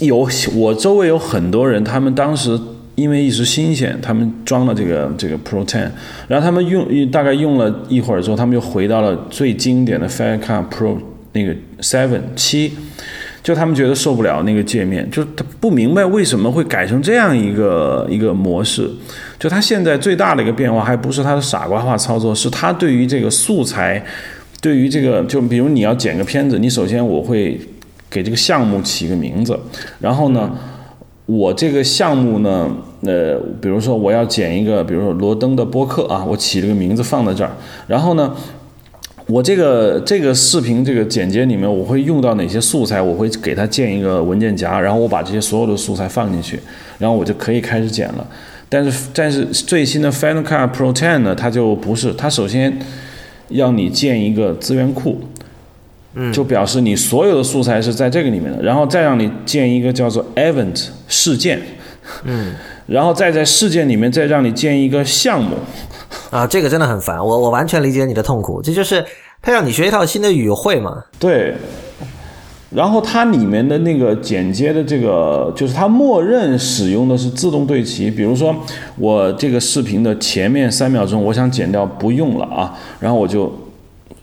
[0.00, 2.58] 有我周围有很多人，他们当时
[2.96, 5.88] 因为一时新鲜，他们装了这个这个 Pro Ten，
[6.26, 10.96] 然后他们用大概用了一会儿之后，他们又回到了最经典的 Final Car Pro
[11.34, 12.72] 那个 Seven 七，
[13.42, 18.90] 就他们觉得受不了那个界面，就他不明白为什么会改成这样一个一个模式，
[19.38, 24.04] 就他现在最大的一个变化，还不是他的傻瓜化操作，是他对于这个素材。
[24.60, 27.60] 对于这个，就比如你要剪个片子，你首先我会
[28.08, 29.58] 给这个项目起个名字，
[29.98, 30.56] 然后呢，
[31.26, 37.50] 我这个项目呢，呃，比如说我要剪一个，比如说罗登的播客啊，我起了个名字放在这儿，
[37.88, 38.32] 然后呢，
[39.32, 46.60] 我这个这个视频这个剪接里面我会用到哪些素材，我会给它建一个文件夹，然后我把这些所有的素材放进去，
[46.98, 48.26] 然后我就可以开始剪了。
[48.68, 52.78] 但是但是最新的 Final Cut Pro Ten 呢，它就不是，它首先。
[53.48, 55.20] 要你建一个资源库，
[56.14, 61.60] 嗯，就表示你所有的素材是在这个里面的，然后再让你建一个叫做 event 事件，
[62.24, 62.54] 嗯，
[62.86, 65.56] 然后再在事件里面再让你建一个项目，
[66.32, 69.04] 啊，这个真的很烦，我我完全理解你的痛苦，这就是
[69.40, 71.54] 他让你学一套新的语汇嘛，对。
[72.74, 78.10] 然后它里面的那个剪接的这个，就是它默认使用的是自动对齐。
[78.10, 78.56] 比如说，
[78.96, 83.52] 我这个视频的前面三秒钟，我想剪掉不用了啊，然后我就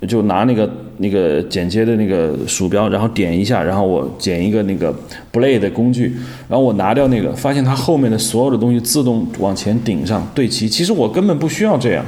[0.08, 0.68] 就拿那个
[1.00, 4.94] 那个剪接的那个鼠标，然后点一下，然后我剪一个那个
[5.34, 6.16] blade 工具，
[6.48, 10.70] 然后我拿掉那个，发现它后面的所有的东西自动往前顶上对齐。
[10.70, 12.06] 其实我根本不需要这样，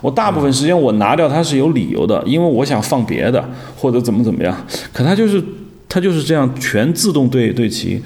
[0.00, 3.42] 我大部分时间我拿掉它是有理由的，因为我想放别的
[3.76, 5.42] 或者怎么怎么样，可它就是。
[5.92, 8.00] 它就是这样全自动对对齐，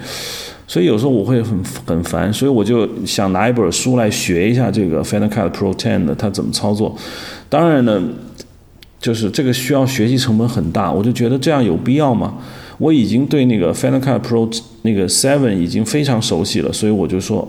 [0.66, 6.96] 所以有时候我会很很烦，所以我就想拿一本书来学一下这个 Final Cut Pro Ten 的它怎么操作。
[7.50, 8.02] 当然呢，
[9.04, 12.38] 就是这个需要学习成本很大，我就觉得这样有必要吗？
[12.78, 17.46] 我已经对那个 Final Cut Pro 那个 Seven 已经非常熟悉了，所以我就说，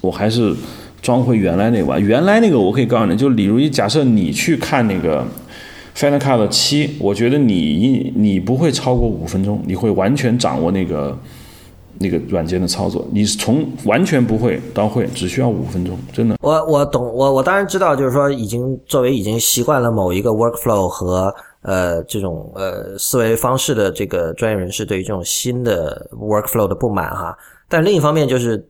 [0.00, 0.52] 我还是
[1.00, 2.00] 装回原来那个。
[2.00, 5.24] 原来那个我可以告诉你，就李如一假设你去看那个。
[5.94, 11.18] Final Cut 七，我觉得你你不会超过五分钟，你会完全掌握那个
[11.98, 13.06] 那个软件的操作。
[13.12, 16.36] 你从完全不会到会，只需要五分钟，真的。
[16.40, 27.36] 我我懂，我我当然知道，就是说已经作为已经习惯了某一个 workflow 和呃这种呃思维方式的这个专业人士，对于这种新的 workflow 的不满哈。
[27.68, 28.68] 但另一方面就是，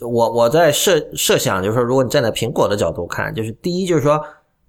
[0.00, 4.20] 我我在设设想，就是说，如果你站在苹果的角度看，就是第一就是说。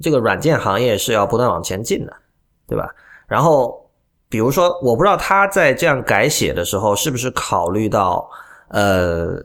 [0.02, 2.12] 这个软件行业是要不断往前进的，
[2.68, 2.94] 对吧？
[3.28, 3.85] 然后，
[4.36, 8.30] 比如说，我不知道他在这样改写的时候，是不是考虑到，
[8.68, 9.42] 呃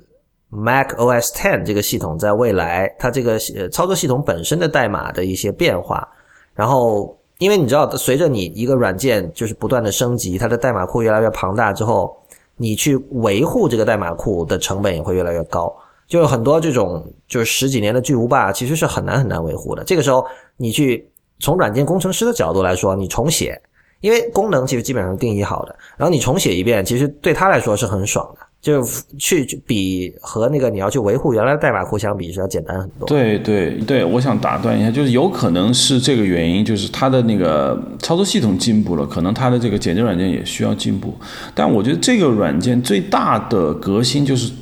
[0.48, 3.38] ，Mac OS Ten 这个系统在未来它这个
[3.70, 6.08] 操作系统本身的代码的一些变化，
[6.54, 12.20] 然后因为你知道，随着你一个软件就是不断的升级，它的代码库越来越庞大之后，
[12.56, 15.72] 你去维护这个代码库的成本也会越来越高。
[16.08, 19.84] 就有很多这种就是十几年的巨无霸，其实是很难很难维护的。
[19.84, 20.26] 这个时候，
[20.56, 23.56] 你去从软件工程师的角度来说，你重写，
[24.00, 28.46] 因为功能其实基本上定义好的，然后你重写一遍，其实对他来说是很爽的。
[28.60, 28.86] 就
[29.18, 33.08] 去比和那个你要去维护原来的代码库相比是要简单很多。
[33.08, 41.14] 对对对，我想打断一下，就是有可能是这个原因，就是它的那个操作系统进步了，可能它的这个剪辑软件也需要进步。
[41.54, 44.52] 但我觉得这个软件最大的革新就是。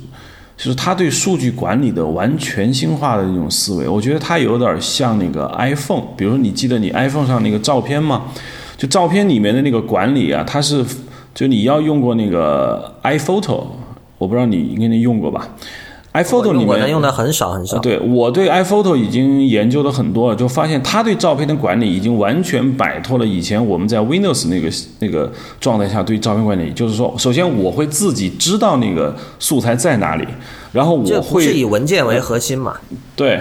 [0.55, 6.03] 就是它对数据管理的完全新化的那种思维，我觉得它有点像那个 iPhone。
[6.17, 8.25] 比如说，你记得你 iPhone 上那个照片吗？
[8.79, 10.83] 就照片里面的那个管理啊，它是
[11.35, 13.61] 就你要用过那个 iPhoto，
[14.17, 15.49] 我不知道你应该用过吧
[16.13, 17.77] ？iPhoto 里面用的很少很少。
[17.79, 26.71] 对我对 iPhoto 已经研究的很多了，就发现它对照片的管理已经完全摆脱了以前我们在 Windows 那个那个状态下对照片管理。
[26.71, 30.25] 就是说，首先我会自己知道那个素材在哪里，
[30.71, 32.73] 然后我会是以文件为核心嘛？
[33.15, 33.39] 对，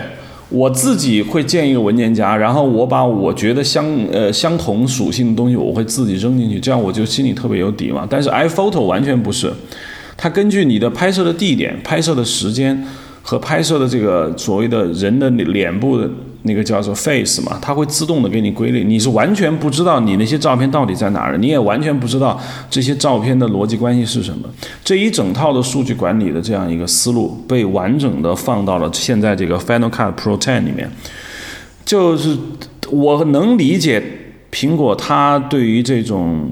[0.50, 8.06] 我自己会建一个文件夹，然后我把我觉得相呃相同属性的东西我会自己扔进去，这样我就心里特别有底嘛。
[8.08, 9.52] 但是 iPhoto 完全不是。
[10.16, 12.82] 它根据你的拍摄的地点、拍摄的时间
[13.22, 16.10] 和拍摄的这个所谓的人的脸部的
[16.48, 18.82] 那个叫做 face 嘛，它会自动的给你归类。
[18.82, 22.36] 你是完全不知道你那些照片到底在哪儿，你也完全不知道
[22.68, 24.48] 这些照片的逻辑关系是什么。
[24.82, 30.90] 这一整套的数据管理的这样一个思路被完整的放到了现在这个 Final Cut Pro 10里面。
[31.84, 32.36] 就是
[32.90, 34.02] 我能理解
[34.50, 36.50] 苹果它对于这种。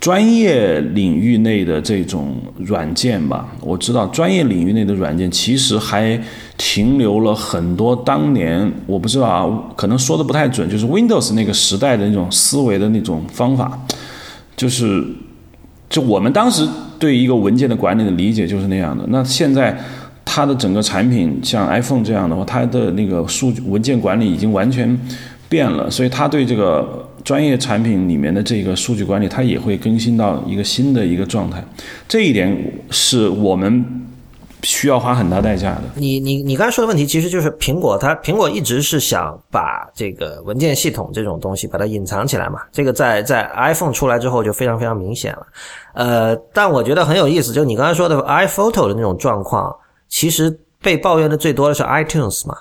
[0.00, 6.20] 专业领域内的这种软件吧，我知道专业领域内的软件其实还
[6.56, 9.46] 停留了很多当年我不知道啊，
[9.76, 13.78] 可能说的不太准，就是 Windows 那个时代的那种思维的那种方法，
[14.56, 15.04] 就是
[15.88, 16.66] 就我们当时
[16.98, 19.04] 对一个文件的管理的理解就是那样的。
[19.08, 19.78] 那现在
[20.24, 24.98] 它的整个产品像 iPhone 这样的话，它的那个数据文件管理已经完全
[25.48, 27.08] 变了，所以它对这个。
[27.24, 31.64] 专业产品里面的这个数据管理，它也会更新到一个新的一个状态，
[32.06, 32.54] 这一点
[32.90, 33.82] 是我们
[34.64, 35.82] 需要花很大代价的。
[35.94, 42.62] 你你你刚才说的问题，其实就是苹果，它苹果一直是想把这个文件系统这种东西把它隐藏起来嘛。
[42.72, 45.46] 这个在在 iPhone 出来之后就非常非常明显了。
[45.94, 49.74] 呃，但我觉得很有意思，就你刚才说的 iPhoto 的那种状况，
[50.08, 52.56] 其实被抱怨的最多的是 iTunes 嘛。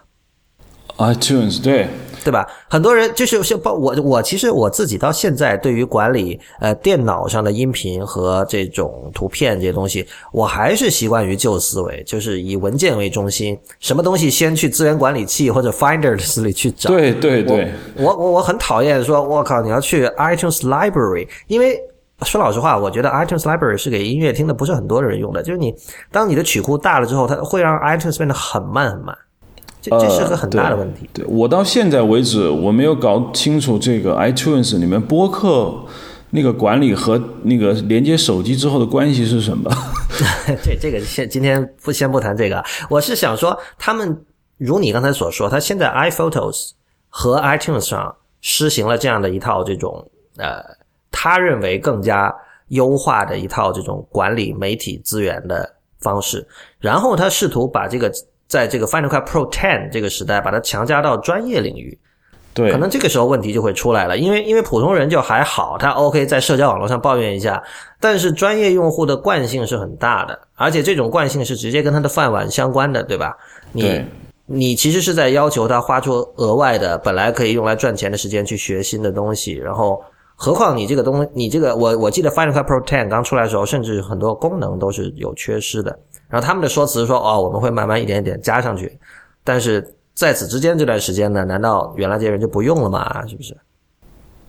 [0.97, 1.87] iTunes 对。
[2.23, 2.47] 对吧？
[2.69, 16.89] 很多人就是像包我我其实我自己到现在对于管理呃电脑上的音频和这种图片这些东西，我还是习惯于旧思维，就是以文件为中心，什么东西先去资源管理器或者 Finders 里去找。
[16.89, 21.79] 对对对，我我我很讨厌说，我靠，你要去 iTunes Library，因为
[22.21, 25.43] 说老实话，我觉得 iTunes Library 是给音乐听的，不是很多人用的。
[25.43, 25.75] 就是你
[26.11, 29.17] 当你的曲库大了之后，它会让 iTunes 变得很慢很慢。
[29.83, 31.09] 这这是个很大的问题。
[31.11, 35.75] 对我到现在为止，我没有搞清楚这个 iTunes 里面播客
[36.29, 39.69] 那个管理和那个连接手机之后的关系是什么。
[40.63, 42.63] 对，这个先今天不先不谈这个。
[42.89, 44.23] 我是想说，他们
[44.57, 46.71] 如你刚才所说，他现在 iPhotos
[47.09, 50.63] 和 iTunes 上施行了这样的一套这种呃，
[51.11, 52.33] 他认为更加
[52.69, 56.47] 优化的一套这种管理媒体资源的方式，
[56.79, 58.09] 然后他试图把这个。
[58.53, 61.97] 在这个 Final Cut Pro 10这个时代，把它强加到专业领域，
[62.53, 64.15] 对，可能这个时候问题就会出来了。
[64.15, 67.63] 因为因为普通人就还好，他 OK 在社交网络上抱怨一下，
[67.99, 73.35] 但是专业用户的惯性是很大的，而且这种惯性是直接跟他的饭碗相关的，对吧？
[73.71, 74.05] 你
[74.45, 79.99] 你其实是在要求他花出额外的本来可以用来赚钱的时间去学新的东西，然后
[80.35, 85.97] 何况你这个东你这个我我记得 Final Cut Pro 10刚出来的时候，甚至很多功能都是有缺失的。
[86.33, 88.97] 然后他们的说辞说：“哦，我们会慢慢一点一点加上去，
[89.43, 93.23] 但是在此之间这段时间呢，难道原来这些人就不用了吗？
[93.27, 93.55] 是不是？”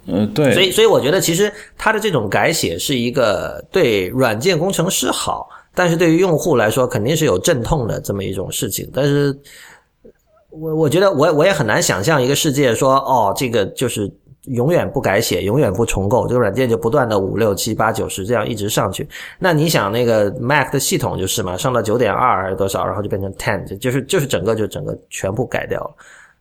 [0.09, 0.55] 嗯，对。
[0.55, 8.91] 所以，所以我觉得其实他的这种改写是一个对软件工程师好，但是对于用户来说肯定是有阵痛的这么一种事情。
[8.91, 9.39] 但是，
[10.49, 14.11] 我我觉得我我也很难想象一个世界说：“哦，这个就是。”
[14.47, 19.09] 永远不改写，永远不重构，这个软件就不断的五六七八九十这样一直上去。
[19.39, 25.95] 那你想那个 Mac 的系统就是嘛，上到九点二还是多少，然后就变成 ten，就是就是整个就整个全部改掉了，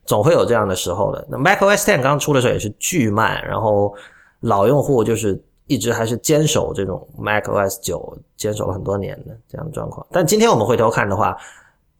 [0.04, 1.26] 总会有这样的时候的。
[1.30, 3.94] 那 Mac OS Ten 刚出的时候也是巨慢，然后
[4.40, 10.06] 老用户就是一直还是坚守这种 Mac OS 九，坚守了很多年的这样的状况。
[10.10, 11.34] 但今天我们回头看的话，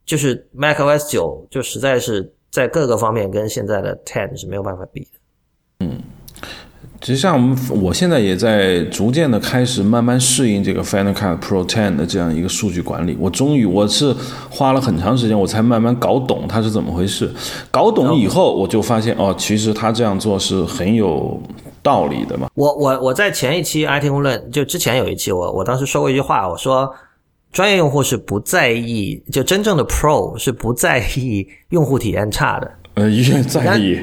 [0.05, 5.19] 就是 macOS 九就实在是在各个方面跟现在的 Ten 是没有办法比的。
[5.81, 5.99] 嗯，
[7.01, 13.17] 其实际上我现在也在逐渐的开始慢慢适应这个 Final Cut Pro 10的这样一个数据管理。
[13.21, 14.15] 我终于我是
[14.49, 17.31] 花了很长时间，我才慢慢搞懂它是怎么回事。
[17.71, 21.39] 搞懂以后，我就发现哦，其实他这样做是很有
[21.83, 22.49] 道理的嘛。
[22.55, 26.91] 我我我在前一期 IT 公论就之前有一期，我我当时说过一句话，我说
[27.53, 32.71] 专业用户是不在意，就真正的 Pro 是不在意用户体验差的。
[32.95, 34.01] 呃，越在意。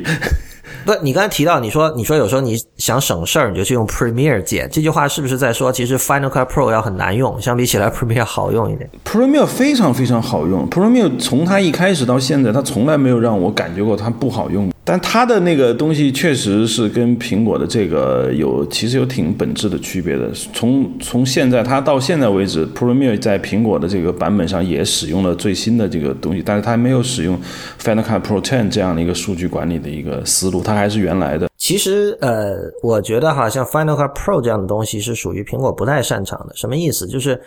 [0.85, 14.71] 不，你刚才提到你说你说有时候你想省事儿，你就去用 Premiere 剪，这句话是不是在说其实 Final Cut Pro 要很难用，相比起来 Premiere 好用一点？Premiere 非常非常好用，Premiere 从它一开始到现在，它从来没有让我感觉过它不好用。
[14.83, 20.31] 但它的那个东西确实是跟苹果的这个有其实有挺本质的区别的。
[20.53, 27.39] 从从现在它到现在为止，Premiere 在苹果的这个版本上也使用了最新的这个东西，但是它没有使用
[27.79, 31.47] Final Cut Pro 10这样的一个数据管理的一个思路，它还是原来的。
[31.57, 36.55] 其实呃，我觉得哈，像 Final Cut Pro 这样的东西是属于苹果不太擅长的。
[36.55, 37.05] 什么意思？
[37.05, 37.39] 就是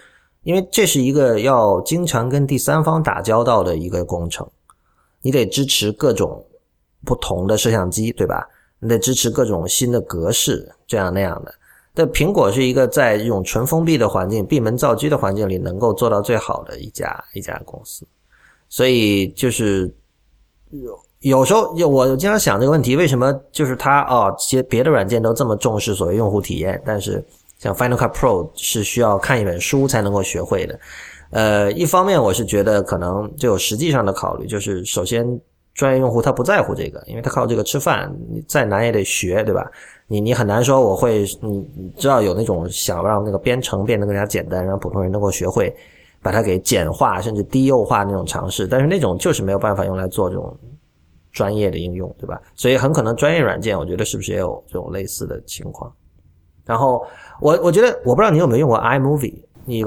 [0.45, 4.49] 因为这是一个要经常跟第三方打交道的一个工程，
[5.21, 6.47] 你得支持各种。
[7.05, 8.49] 不同的摄像机，对吧？
[8.81, 11.55] 你得支持各种新的格式，这样那样的。
[11.95, 18.07] 但苹果是一个在这种纯封闭的环境、闭门造机的环境里能够做到最好的一家一家公司。
[18.69, 19.91] 所以就是
[20.71, 27.25] 有有时候，我经常想这个问题：为什么就是它哦，些别的软件都这么重视所谓用户体验，但是
[27.59, 30.79] 像 Final Cut Pro 是需要看一本书才能够学会的。
[31.31, 35.41] 呃，一方面我是觉得可能就有实际上的考虑，就是首先。
[35.75, 39.69] 专业用户他不在乎这个，因为他靠这个吃饭，你再难也得学，对吧？
[40.07, 45.75] 你你很难说我会，你知道有那种想让那个编程变得更加简单，让普通人能够学会，
[46.23, 50.57] 把它给简化甚至低幼化那种尝试，但是那种就是没有办法用来做这种
[51.33, 52.41] 专业的应用，对吧？
[52.55, 55.93] 所以很可能专业软件，我觉得是不是也有这种类似的情况？
[56.65, 57.05] 然后
[57.41, 59.85] 我我觉得我不知道你有没有用过 iMovie，你。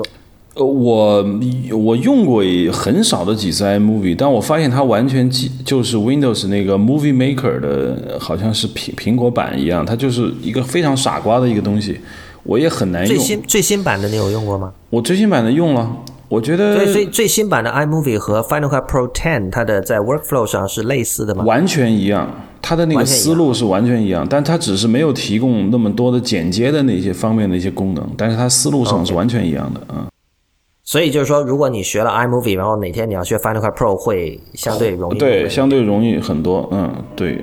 [0.58, 1.26] 呃，我
[1.72, 2.44] 我用过
[2.74, 12.00] 很少的几次 iMovie，但我发现它完全即就是 Windows 那个 Movie Maker 的，好像是苹苹果版一样，它就是一个非常傻瓜的一个东西，
[12.44, 13.16] 我也很难用。
[13.16, 14.74] 最新最新版的你有用过吗？
[14.90, 15.90] 我最新版的用了，
[16.28, 16.76] 我觉得。
[16.78, 21.44] 最最最新版的 iMovie 和 Final Cut Pro 10，它的在 Workflow 上是类似的吗？
[21.44, 30.04] 完全一样，它的那个思路是完全一样，但它只是没有提供那么多的剪接的那些方面的一些功能，但是它思路上是完全一样的，嗯。
[30.90, 35.18] 所以就是说，如果你学了 iMovie，然后哪天你要学 Final Cut Pro，会相对容易。
[35.18, 36.66] 对，相对容易很多。
[36.72, 37.42] 嗯，对。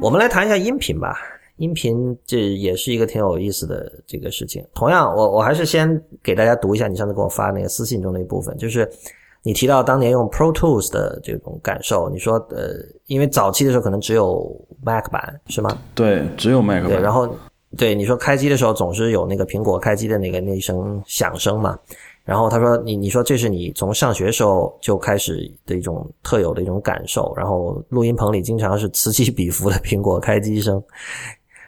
[0.00, 1.16] 我们来谈一下音频吧。
[1.56, 4.64] 音频这也是一个挺有意思的这个事情。
[4.76, 8.88] 同样，我我还是先给大家读一下你上次给我发那个私信中的一部分，就是。
[9.42, 12.74] 你提到当年用 Pro Tools 的这种感受，你说呃，
[13.06, 15.76] 因为早期的时候可能只有 Mac 版是吗？
[15.94, 16.90] 对，只有 Mac 版。
[16.90, 17.28] 对，然后
[17.76, 21.78] 对你说开机的时候总是有那个苹果开机的那个那一声响声嘛。
[22.22, 27.32] 然后他说你你说这是你从上学时候就开始的一种特有的一种感受。
[27.34, 30.80] 然后录音棚里经常是此起彼伏的苹果开机声。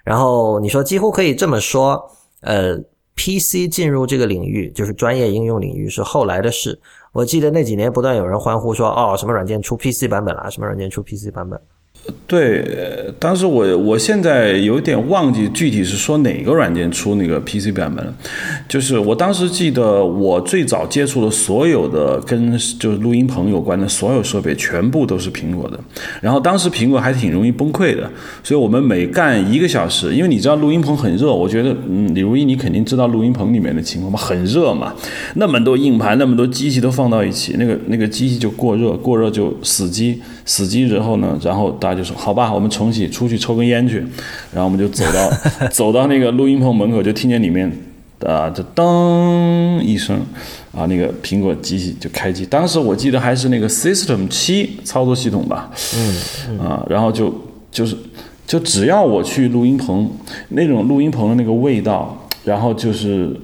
[0.04, 2.00] 然后你说几乎可以这么说，
[2.42, 2.78] 呃
[3.22, 6.76] ，PC 进入这个领域就是专业应用领域是后来的事。
[7.12, 10.50] 我记得那几年不断有人欢呼说：“哦，什么软件出 PC 版本了？
[10.50, 11.60] 什么软件出 PC 版本？”
[12.26, 12.64] 对，
[13.18, 18.14] 当时我我现在有点忘记具体是说哪个软件出那个 PC 版本了。
[18.66, 25.78] 就是我当时记得，我最早接触的所有的跟就是录音棚有关的所有设备，全部都是苹果的。
[26.22, 28.10] 然后当时苹果还挺容易崩溃的，
[28.42, 34.94] 所以我们每干一个小时，因为你知道录音棚很热，我觉得嗯，李如一你肯定知道录音棚里面的情况嘛，很热嘛，
[35.34, 40.20] 那么多硬盘，那么多机器都放到一起，那个那个机器就过热，过热就死机。
[40.44, 43.98] 死机之后呢，然后大家就说：“好吧，我们重启，出去抽根烟去。”
[44.52, 45.30] 然后我们就走到
[45.68, 47.70] 走到那个录音棚门口，就听见里面
[48.20, 50.16] 啊，就噔一声，
[50.72, 52.46] 啊，那个苹果机器就开机。
[52.46, 55.70] 当时我记得还是那个 System 七操作系统吧，
[56.48, 57.32] 嗯，啊，然后就
[57.70, 57.96] 就是
[58.46, 60.10] 就只要我去录音棚，
[60.50, 63.34] 那种录音棚的那个味道，然后就是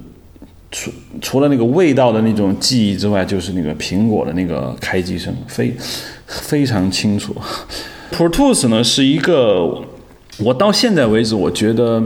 [0.71, 0.91] 除
[1.21, 5.73] 除了那个味道的那种记忆之外，就是那个苹果的那个开机声，非。
[6.31, 7.35] 非常清楚
[8.11, 9.83] ，Pro Tools 呢是一个
[10.39, 12.03] 我到现在为止我觉得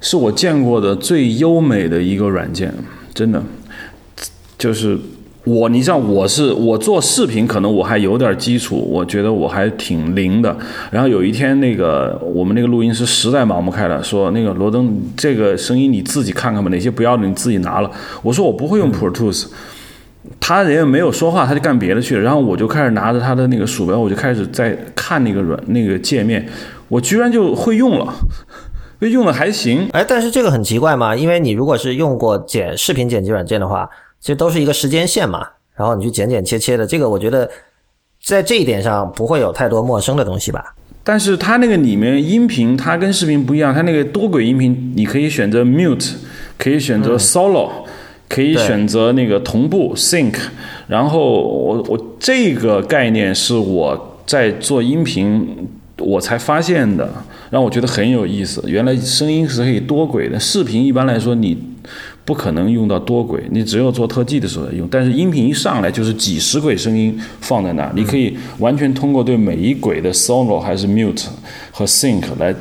[0.00, 2.72] 是我见过的最优美的一个软件，
[3.14, 3.42] 真的，
[4.58, 4.98] 就是
[5.44, 10.56] 我，你像我是我做视频，可能我还有点基础，我觉得我还挺灵的。
[10.90, 17.90] 然后有一天，那个我们那个录音师实在忙不开了，说那个罗登，这个声音你自己看看吧，哪些不要的你自己拿了。
[18.22, 19.46] 我说我不会用 Pro Tools，
[20.40, 22.22] 他人也没有说话，他就干别的去了。
[22.22, 26.46] 然后我就开始拿着他的那个鼠标，我就开始在看那个软那个界面，
[26.88, 28.12] 我居然就会用了，
[29.00, 29.88] 用的还行。
[29.92, 33.88] 哎，但是这个很奇怪嘛，因为你如果是用过剪视频剪辑软件的话。
[34.22, 35.44] 其实都是一个时间线嘛，
[35.74, 37.50] 然后你去剪剪切切的，这个我觉得
[38.24, 40.76] 在这一点上不会有太多陌生的东西吧。
[41.02, 46.12] 但是它那个里面音频，它跟视频不一样，它那个多轨音频，你可以选择 mute，
[46.56, 47.81] 可以选择 solo，
[48.32, 50.34] 可以选择那个同步 sync。
[50.88, 55.46] 然后我我这个概念是我在做音频
[55.98, 57.08] 我才发现的，
[57.50, 58.62] 让我觉得很有意思。
[58.66, 61.58] 原来声音是可以多轨的，视频一般来说你。
[62.24, 64.86] 不可能用到多轨，你只有做特技的时候用。
[64.88, 71.26] 但是音频一上来就是几十轨声音放在那，你可以完全通过对每一轨的 solo 还是 mute
[71.72, 72.54] 和 sync 来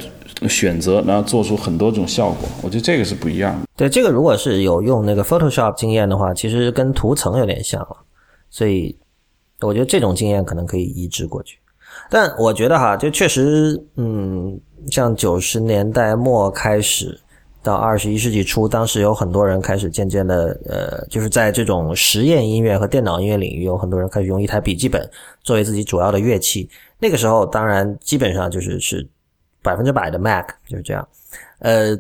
[0.47, 2.47] 选择，然后做出很多种效果。
[2.61, 3.67] 我觉得这个是不一样的。
[3.75, 7.97] 对，这个如果是有用那个 Photoshop 经验的话，其实跟图层有点像了，
[8.49, 8.97] 所以
[9.61, 11.57] 我觉得这种经验可能可以移植过去。
[12.09, 17.19] 但我觉得哈，就确实，嗯，像九十年代末开始。
[17.63, 25.07] 到二十一世纪初，当时有很多人开始渐渐的，呃，就是在这种实验音乐和电脑音乐领域，有很多人开始用一台笔记本
[25.43, 26.67] 作为自己主要的乐器。
[26.97, 29.07] 那个时候，当然基本上就是是
[29.61, 31.07] 百分之百的 Mac 就是这样。
[31.59, 31.97] 呃，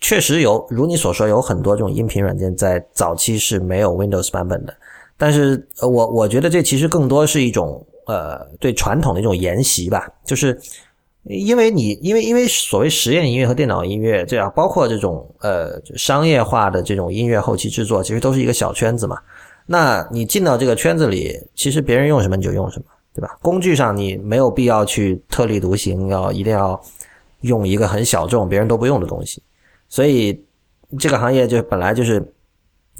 [0.00, 4.74] 确实有如你所说，有很多这种音频软件在早期是没有 Windows 版本的。
[5.16, 10.58] 但是，我我觉得这其实更多是一种呃对传统的一种沿袭吧，就是。
[11.24, 19.18] 因为你，因为因为所谓实验音乐和电脑音乐这样，包括这种呃商业化的这种音乐后期制作，其实都是一个小圈子嘛。
[19.66, 23.36] 那你进到这个圈子里，其实别人用什么你就用什么，对吧？
[23.42, 26.82] 工具上你没有必要去特立独行，要一定要
[27.40, 29.42] 用一个很小众、别人都不用的东西。
[29.88, 30.44] 所以
[30.98, 32.32] 这个行业就本来就是，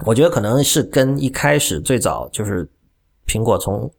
[0.04, 2.68] 我觉得可能是跟一开始最早就是
[3.26, 3.90] 苹果从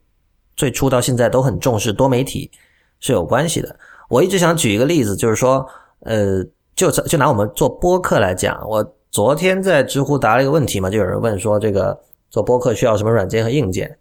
[0.55, 2.51] 最初到现在都很重视多媒体
[2.99, 3.75] 是有关系的。
[4.09, 5.65] 我一直想举一个例子，就是说，
[6.01, 6.43] 呃，
[6.75, 11.97] 就就拿我们做播客来讲，我昨天在知乎答了一个问题嘛，就有人问说，这个
[12.29, 13.97] 做播客需要什么软件和硬件？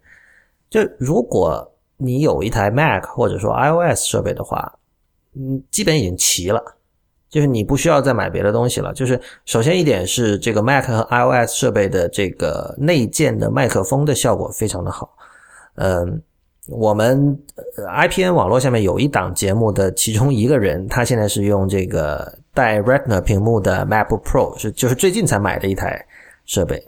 [0.69, 4.73] 就如果你有一台 Mac 或者说 iOS 设备的话，
[5.35, 6.63] 嗯，基本已经齐了，
[7.29, 8.93] 就是你不需要再买别的东西了。
[8.93, 15.15] 就是首先一点是这个 Mac 和 iOS 设备的这个内建的麦克风的效果非常的好，
[15.75, 16.21] 嗯。
[16.67, 17.37] 我们
[17.75, 26.05] IPN 网络下面有一档节目的其中一个人，他现在是用这个带 Retina 屏幕的 Mac Pro，是就是最近才买的一台
[26.45, 26.87] 设备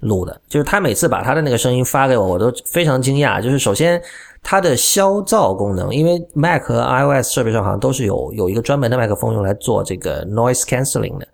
[0.00, 0.40] 录的。
[0.48, 3.40] 就是他每次把他的那个声音发给我，我都非常惊讶。
[3.40, 4.02] 就是首先
[4.48, 11.26] 它的消噪功能，因为 Mac 和 iOS 设备上好像都是有有一个专门的麦克风用来做这个 noise canceling 的，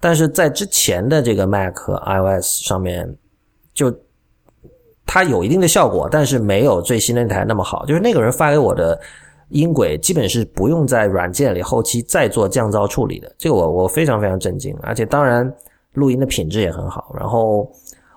[0.00, 3.16] 但是在之前的这个 Mac 和 iOS 上面
[3.72, 3.94] 就。
[5.10, 7.86] 它有一定的效果，但是没有最新的那台那么好。
[7.86, 9.00] 就是那个人发给我的
[9.48, 13.34] 音轨，基本是不用在软件里后期再做降噪处理的。
[13.38, 15.50] 这个我我非常非常震惊，而且当然
[15.94, 17.10] 录音的品质也很好。
[17.18, 17.66] 然后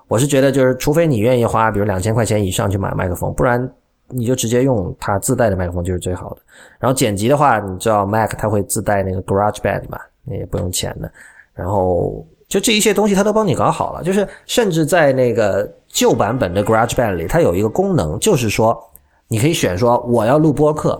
[0.06, 3.66] 我是觉得，就是除非你愿意花比如两千块钱以上去买麦克风，不然
[4.12, 6.42] 你就直接用它自带的麦克风就是最好的。
[6.78, 11.10] 然后剪辑的话，你知道 Mac 它会自带那个 GarageBand 嘛，那也不用钱的。
[11.54, 15.70] 然后就这一切东西它都帮你搞好了，就是甚至在那个。
[15.94, 18.82] 旧版本的 GarageBand 里，它有一个功能，就是说
[19.28, 20.98] 你可以选说我要录播客。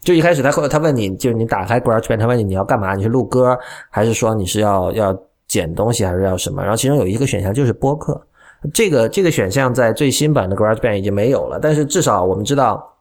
[0.00, 2.94] 就一开始他会他问你，就是你打开 GarageBand，他问你你要干嘛？
[2.94, 3.54] 你是录歌，
[3.90, 5.14] 还是说你是要要
[5.46, 6.62] 剪东西，还是要什么？
[6.62, 8.18] 然后其中有一个选项就是播客。
[8.72, 12.96] 这个这个选项在最新版的 GarageBand 已经没有了，但是至少我们知道，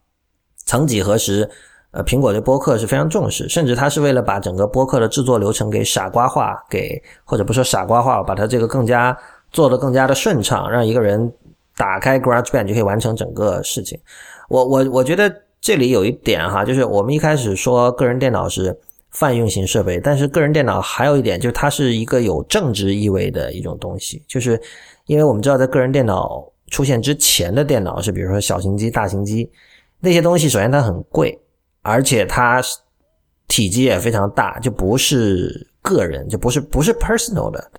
[0.65, 1.49] 曾几何时，
[1.91, 9.17] 呃，苹果对播客是非常重视，甚至它是为了把整个播客的制作流程给傻瓜化，给或者不说傻瓜化，把它这个更加。
[9.51, 11.33] 做的更加的顺畅，让一个人
[11.75, 13.99] 打开 GarageBand 就可以完成整个事情。
[14.47, 18.79] 我我我觉得这里有一点哈，就是我们一开始说个人电脑是
[19.09, 24.61] 泛用型设备，但是个人电脑还有一点就是它是一个有政治意味的一种东西，就是
[25.09, 29.49] 因为我们知道在个人电脑出现之前的电脑是比如说小型机、大型机
[29.99, 31.35] 那些东西，首先它很贵，
[31.81, 32.61] 而且它
[33.47, 37.71] 体积也非常大，就不是个人，就不是不是 personal 的。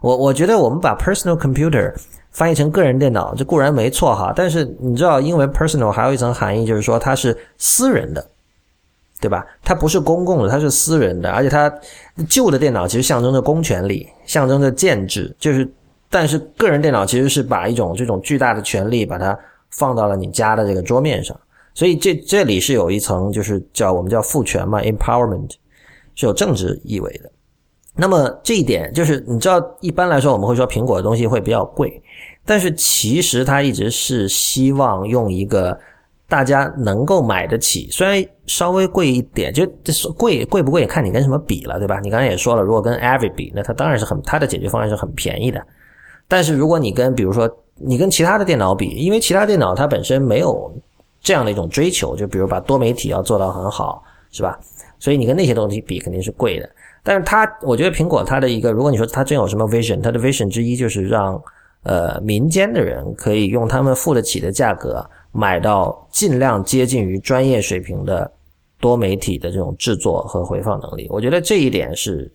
[0.00, 1.94] 我我觉得我们把 personal computer
[2.32, 8.26] 翻译成个人电脑，这固然没错哈，但是你知道英文 personal 还有一层含义，就是说它是私人的，
[9.20, 9.46] 对吧？
[9.62, 11.72] 它不是公共的，它是私人的，而且它
[12.28, 15.72] 旧的电脑其实象征着公权力，象征着建制，就是
[16.12, 19.36] 但是个人电脑其实是把一种这种巨大的权利把它
[19.70, 21.34] 放到了你家的这个桌面上，
[21.72, 25.50] 所以这这里是有一层就是叫我们叫赋权嘛，empowerment
[26.14, 27.32] 是有政治意味的。
[27.96, 32.02] 那么这一点就是你知道，一般来说我们会说苹果的东西会比较贵，
[32.44, 35.78] 但是其实它一直是希望用一个
[36.28, 42.00] 大家能够买得起，虽然稍微贵一点，就这贵贵不贵看你跟什么比了，对吧？
[42.00, 45.62] 你刚才也说了，如果跟 a v y 比，那它当然是很它的解决方案是很便宜的。
[46.32, 50.72] 但是如果你跟比如说你跟其他的电脑比，因为其他电脑它本身没有
[51.20, 54.58] 这样的一种追求，就比如把多媒体要做到很好，是吧？
[54.98, 56.66] 所以你跟那些东西比肯定是贵的。
[57.02, 61.38] 但是它，我觉得苹果它的一个，如果你说它真有什么 vision，它的 vision 之一就是让
[61.82, 68.32] 呃民间的人可以用他们付得起的价格买到尽量接近于专业水平的
[68.80, 71.06] 多媒体的这种制作和回放能力。
[71.10, 72.32] 我觉得这一点是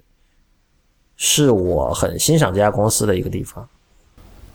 [1.15, 3.67] 是我很欣赏这家公司的一个地方。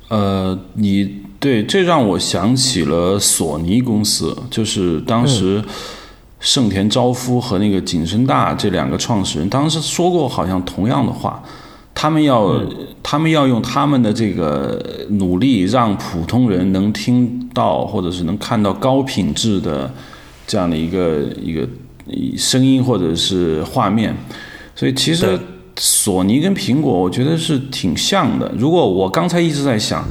[0.08, 5.62] 呃，你对这让我想起了索尼公司，就是当时。
[6.44, 11.40] 盛田昭夫和那个景深大这两个创始人当时说过好像同样的话，
[11.94, 12.60] 他们要
[13.00, 19.88] 他们要用他们的这个努力让普通人能听到或者是能看到高品质的
[20.44, 21.64] 这样的一个一个
[22.36, 24.12] 声音或者是画面，
[24.74, 25.38] 所以其实
[25.76, 28.52] 索尼跟苹果我觉得是挺像的。
[28.56, 30.04] 如果我刚才一直在想。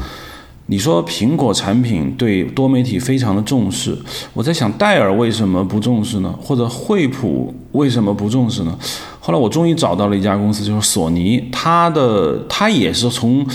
[0.68, 3.98] 你说苹果产品对多媒体非常的重视，
[4.32, 6.34] 我在想戴尔为什么不重视呢？
[6.42, 8.74] 或者惠普为什么不重视呢？
[9.20, 13.46] 后来我终于找到了一家公司，就是索尼，它的它也是从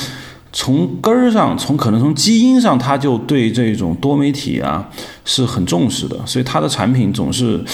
[0.53, 4.87] 从根儿上，从可能从基因上，它就对这种多媒体啊
[5.25, 7.65] 是很重视的，所以它的产品总是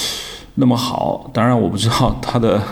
[0.55, 1.29] 那么好。
[1.33, 2.63] 当然，我不知道它的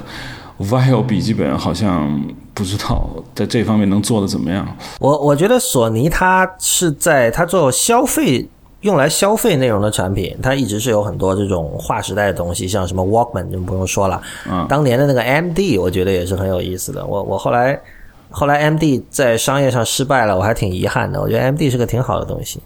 [0.60, 2.22] Vio 笔记本好像。
[2.52, 4.66] 不知道在这方面能做的怎么样？
[4.98, 8.46] 我我觉得索尼它是在它做消费
[8.82, 14.20] 用来消费内容的产品，它一直是有很多这种划时代的东西，像什么 Walkman 就不用说了。
[14.50, 17.06] 嗯，当年的那个 MD 我觉得也是很有意思的。
[17.06, 17.80] 我我后来
[18.28, 21.18] 后来 MD 在商业上失败了，我还挺遗憾的。
[21.18, 22.60] 我觉得 MD 是个挺好的东西。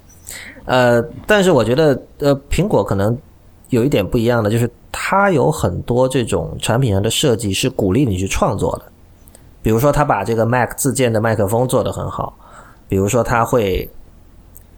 [0.65, 3.17] 呃，但是我觉得呃苹果可能
[3.75, 8.85] 有一点不一样的，就是它有很多这种产品上的设计是鼓励你去创作的。
[9.61, 12.37] 比如说，他把这个 Mac 自建的麦克风做得很好。
[12.87, 13.89] 比如说，他会，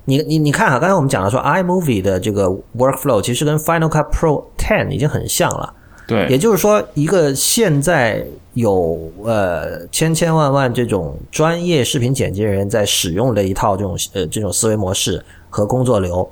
[0.05, 2.47] 你你你看哈，刚才我们讲了说，iMovie 的这个
[2.79, 5.75] workflow 其实跟 Final Cut Pro 10已经很像了。
[6.07, 8.25] 对，也就是说，一个现在
[8.55, 15.21] 有呃千千万万这种专业视频剪辑人在使用的一套这种呃这种思维模式
[15.51, 16.31] 和工作流，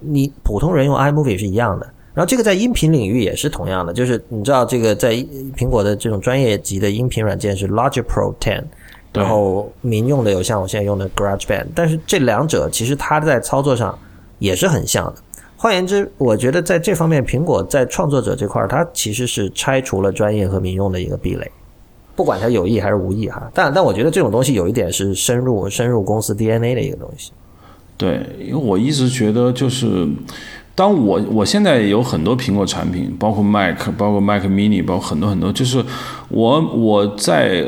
[0.00, 1.86] 你普通人用 iMovie 是一样的。
[2.12, 5.12] 然后这个在音频领域也是同样的，就是你知道这个在
[5.56, 8.64] 苹果的这种专业级的音频软件是 Logic Pro Ten，
[9.12, 13.96] 然后民用的有像我现在用的 GarageBand，但是这两者其实它在操作上
[14.40, 15.14] 也是很像的。
[15.56, 21.48] 换言之，我觉得在这方面，苹果在创作者这块儿，它其实是拆除了专业和民用的一个壁垒，
[22.16, 23.48] 不管它有意还是无意哈。
[23.54, 27.30] 但但我觉得这种东西有一点是深入深入公司 DNA 的一个东西。
[28.00, 30.08] 对，因为我一直觉得就是。
[30.72, 35.84] 当我我现在有很多苹果产品，包括 Mac，包括 Mac Mini，包括很多很多，就是
[36.30, 37.62] 我我在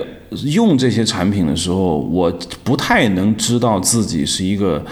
[0.47, 2.33] 用这些产品的时候，我
[2.65, 4.83] 不太能知道自己是一个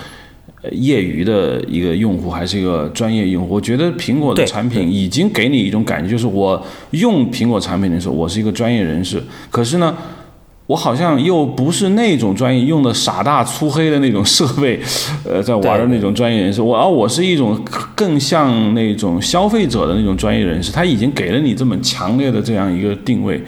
[0.72, 3.54] 业余的一个用户还是一个专业用户。
[3.54, 9.22] 我觉得苹果的产品已经给你一种感觉，就是我用苹果产品的时候，我是一个专业人士。
[9.50, 9.96] 可是呢？
[10.70, 14.80] 我好像又不是那种专业用的傻大粗黑的那种设备，
[15.24, 16.62] 呃，在玩的那种专业人士。
[16.62, 17.60] 我而我是一种
[17.96, 20.70] 更像那种消费者的那种专业人士。
[20.70, 23.42] 他已经给了你这么强烈的这样一个定位。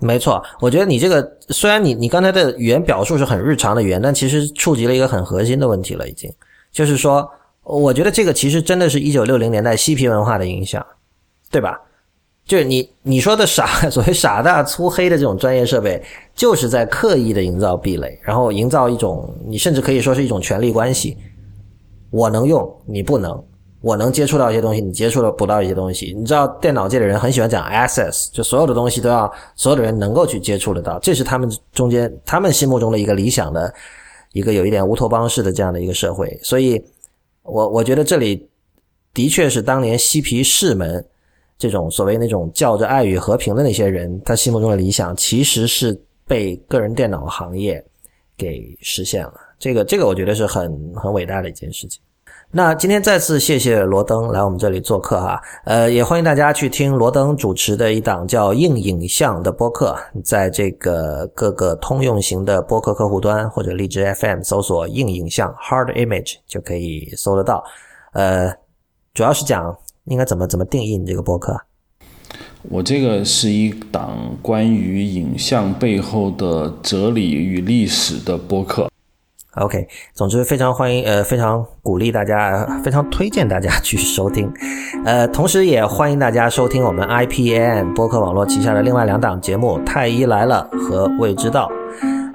[0.00, 6.06] 没错，我觉得你这个虽然你你刚才的语言表述是很日常的语言，但其实触及了一个很核心的问题了。
[6.06, 6.30] 已经
[6.70, 7.26] 就是说，
[7.62, 10.84] 我觉得这个其实真的是一九六零年代嬉皮文化的影响，
[11.50, 11.80] 对吧？
[12.44, 16.02] 就是你你说的傻， 所谓傻大粗黑的这种专业设备，
[16.34, 21.16] 就是在刻意的营造壁垒，然后营造一种你甚至可以说是一种权力关系。
[22.10, 23.32] 我能用，你不能；
[23.80, 26.12] 我能接触到一些东西，你接触不到一些东西。
[26.18, 33.72] 你知道，电脑界的人很喜欢讲 access，就所有的东西都要所有的人能够去接触得到，这是他们中间他们心目中的一个理想的
[34.32, 36.38] 一个有一点乌托邦式的这样的一个社会。
[36.42, 36.84] 所以，
[37.44, 38.46] 我我觉得这里
[39.14, 41.06] 的确是当年嬉皮士们。
[41.62, 45.96] 这种所谓那种叫着爱与和平的那些人，他心目中的理想其实是
[46.26, 47.80] 被个人电脑行业
[48.36, 49.34] 给实现了。
[49.60, 52.02] 这个这个，我觉得是很很伟大的一件事情。
[52.50, 67.62] 那今天再次谢谢罗登来我们这里做客哈，呃，也欢迎大家去听罗登主持的一档叫硬影像的播客，在这个各个通用型的播客客户端或者荔枝 FM 搜索硬影像 Hard Image 就可以搜得到。
[68.14, 68.52] 呃，
[69.14, 69.74] 主要是讲
[70.04, 71.56] 应该怎么怎么定义你这个播客。
[72.70, 78.88] 我这个是一档关于影像背后的哲理与历史的播客。
[79.56, 84.50] OK，总之非常欢迎，呃，非常鼓励大家，非常推荐大家去收听，
[85.04, 91.70] 呃，同时也欢迎大家收听我们 IPN 播客网络旗下的另外两档节目《太医来了》和《未知道》。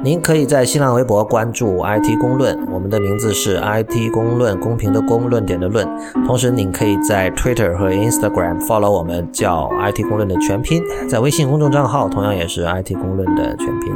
[0.03, 5.87] 您可以在新浪微博关注 IT 公论，我们的名字是 IT 公论，公平的公，论点的论。
[6.25, 10.83] 同时，您可以在 Twitter 和 Instagram follow 我们，叫 IT 公论的全拼。
[11.09, 13.93] 在微信公众账号同样也是 IT 公论的全拼。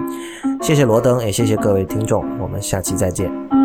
[0.62, 3.61] 谢谢罗登，也谢谢各位听众，我们下期再见。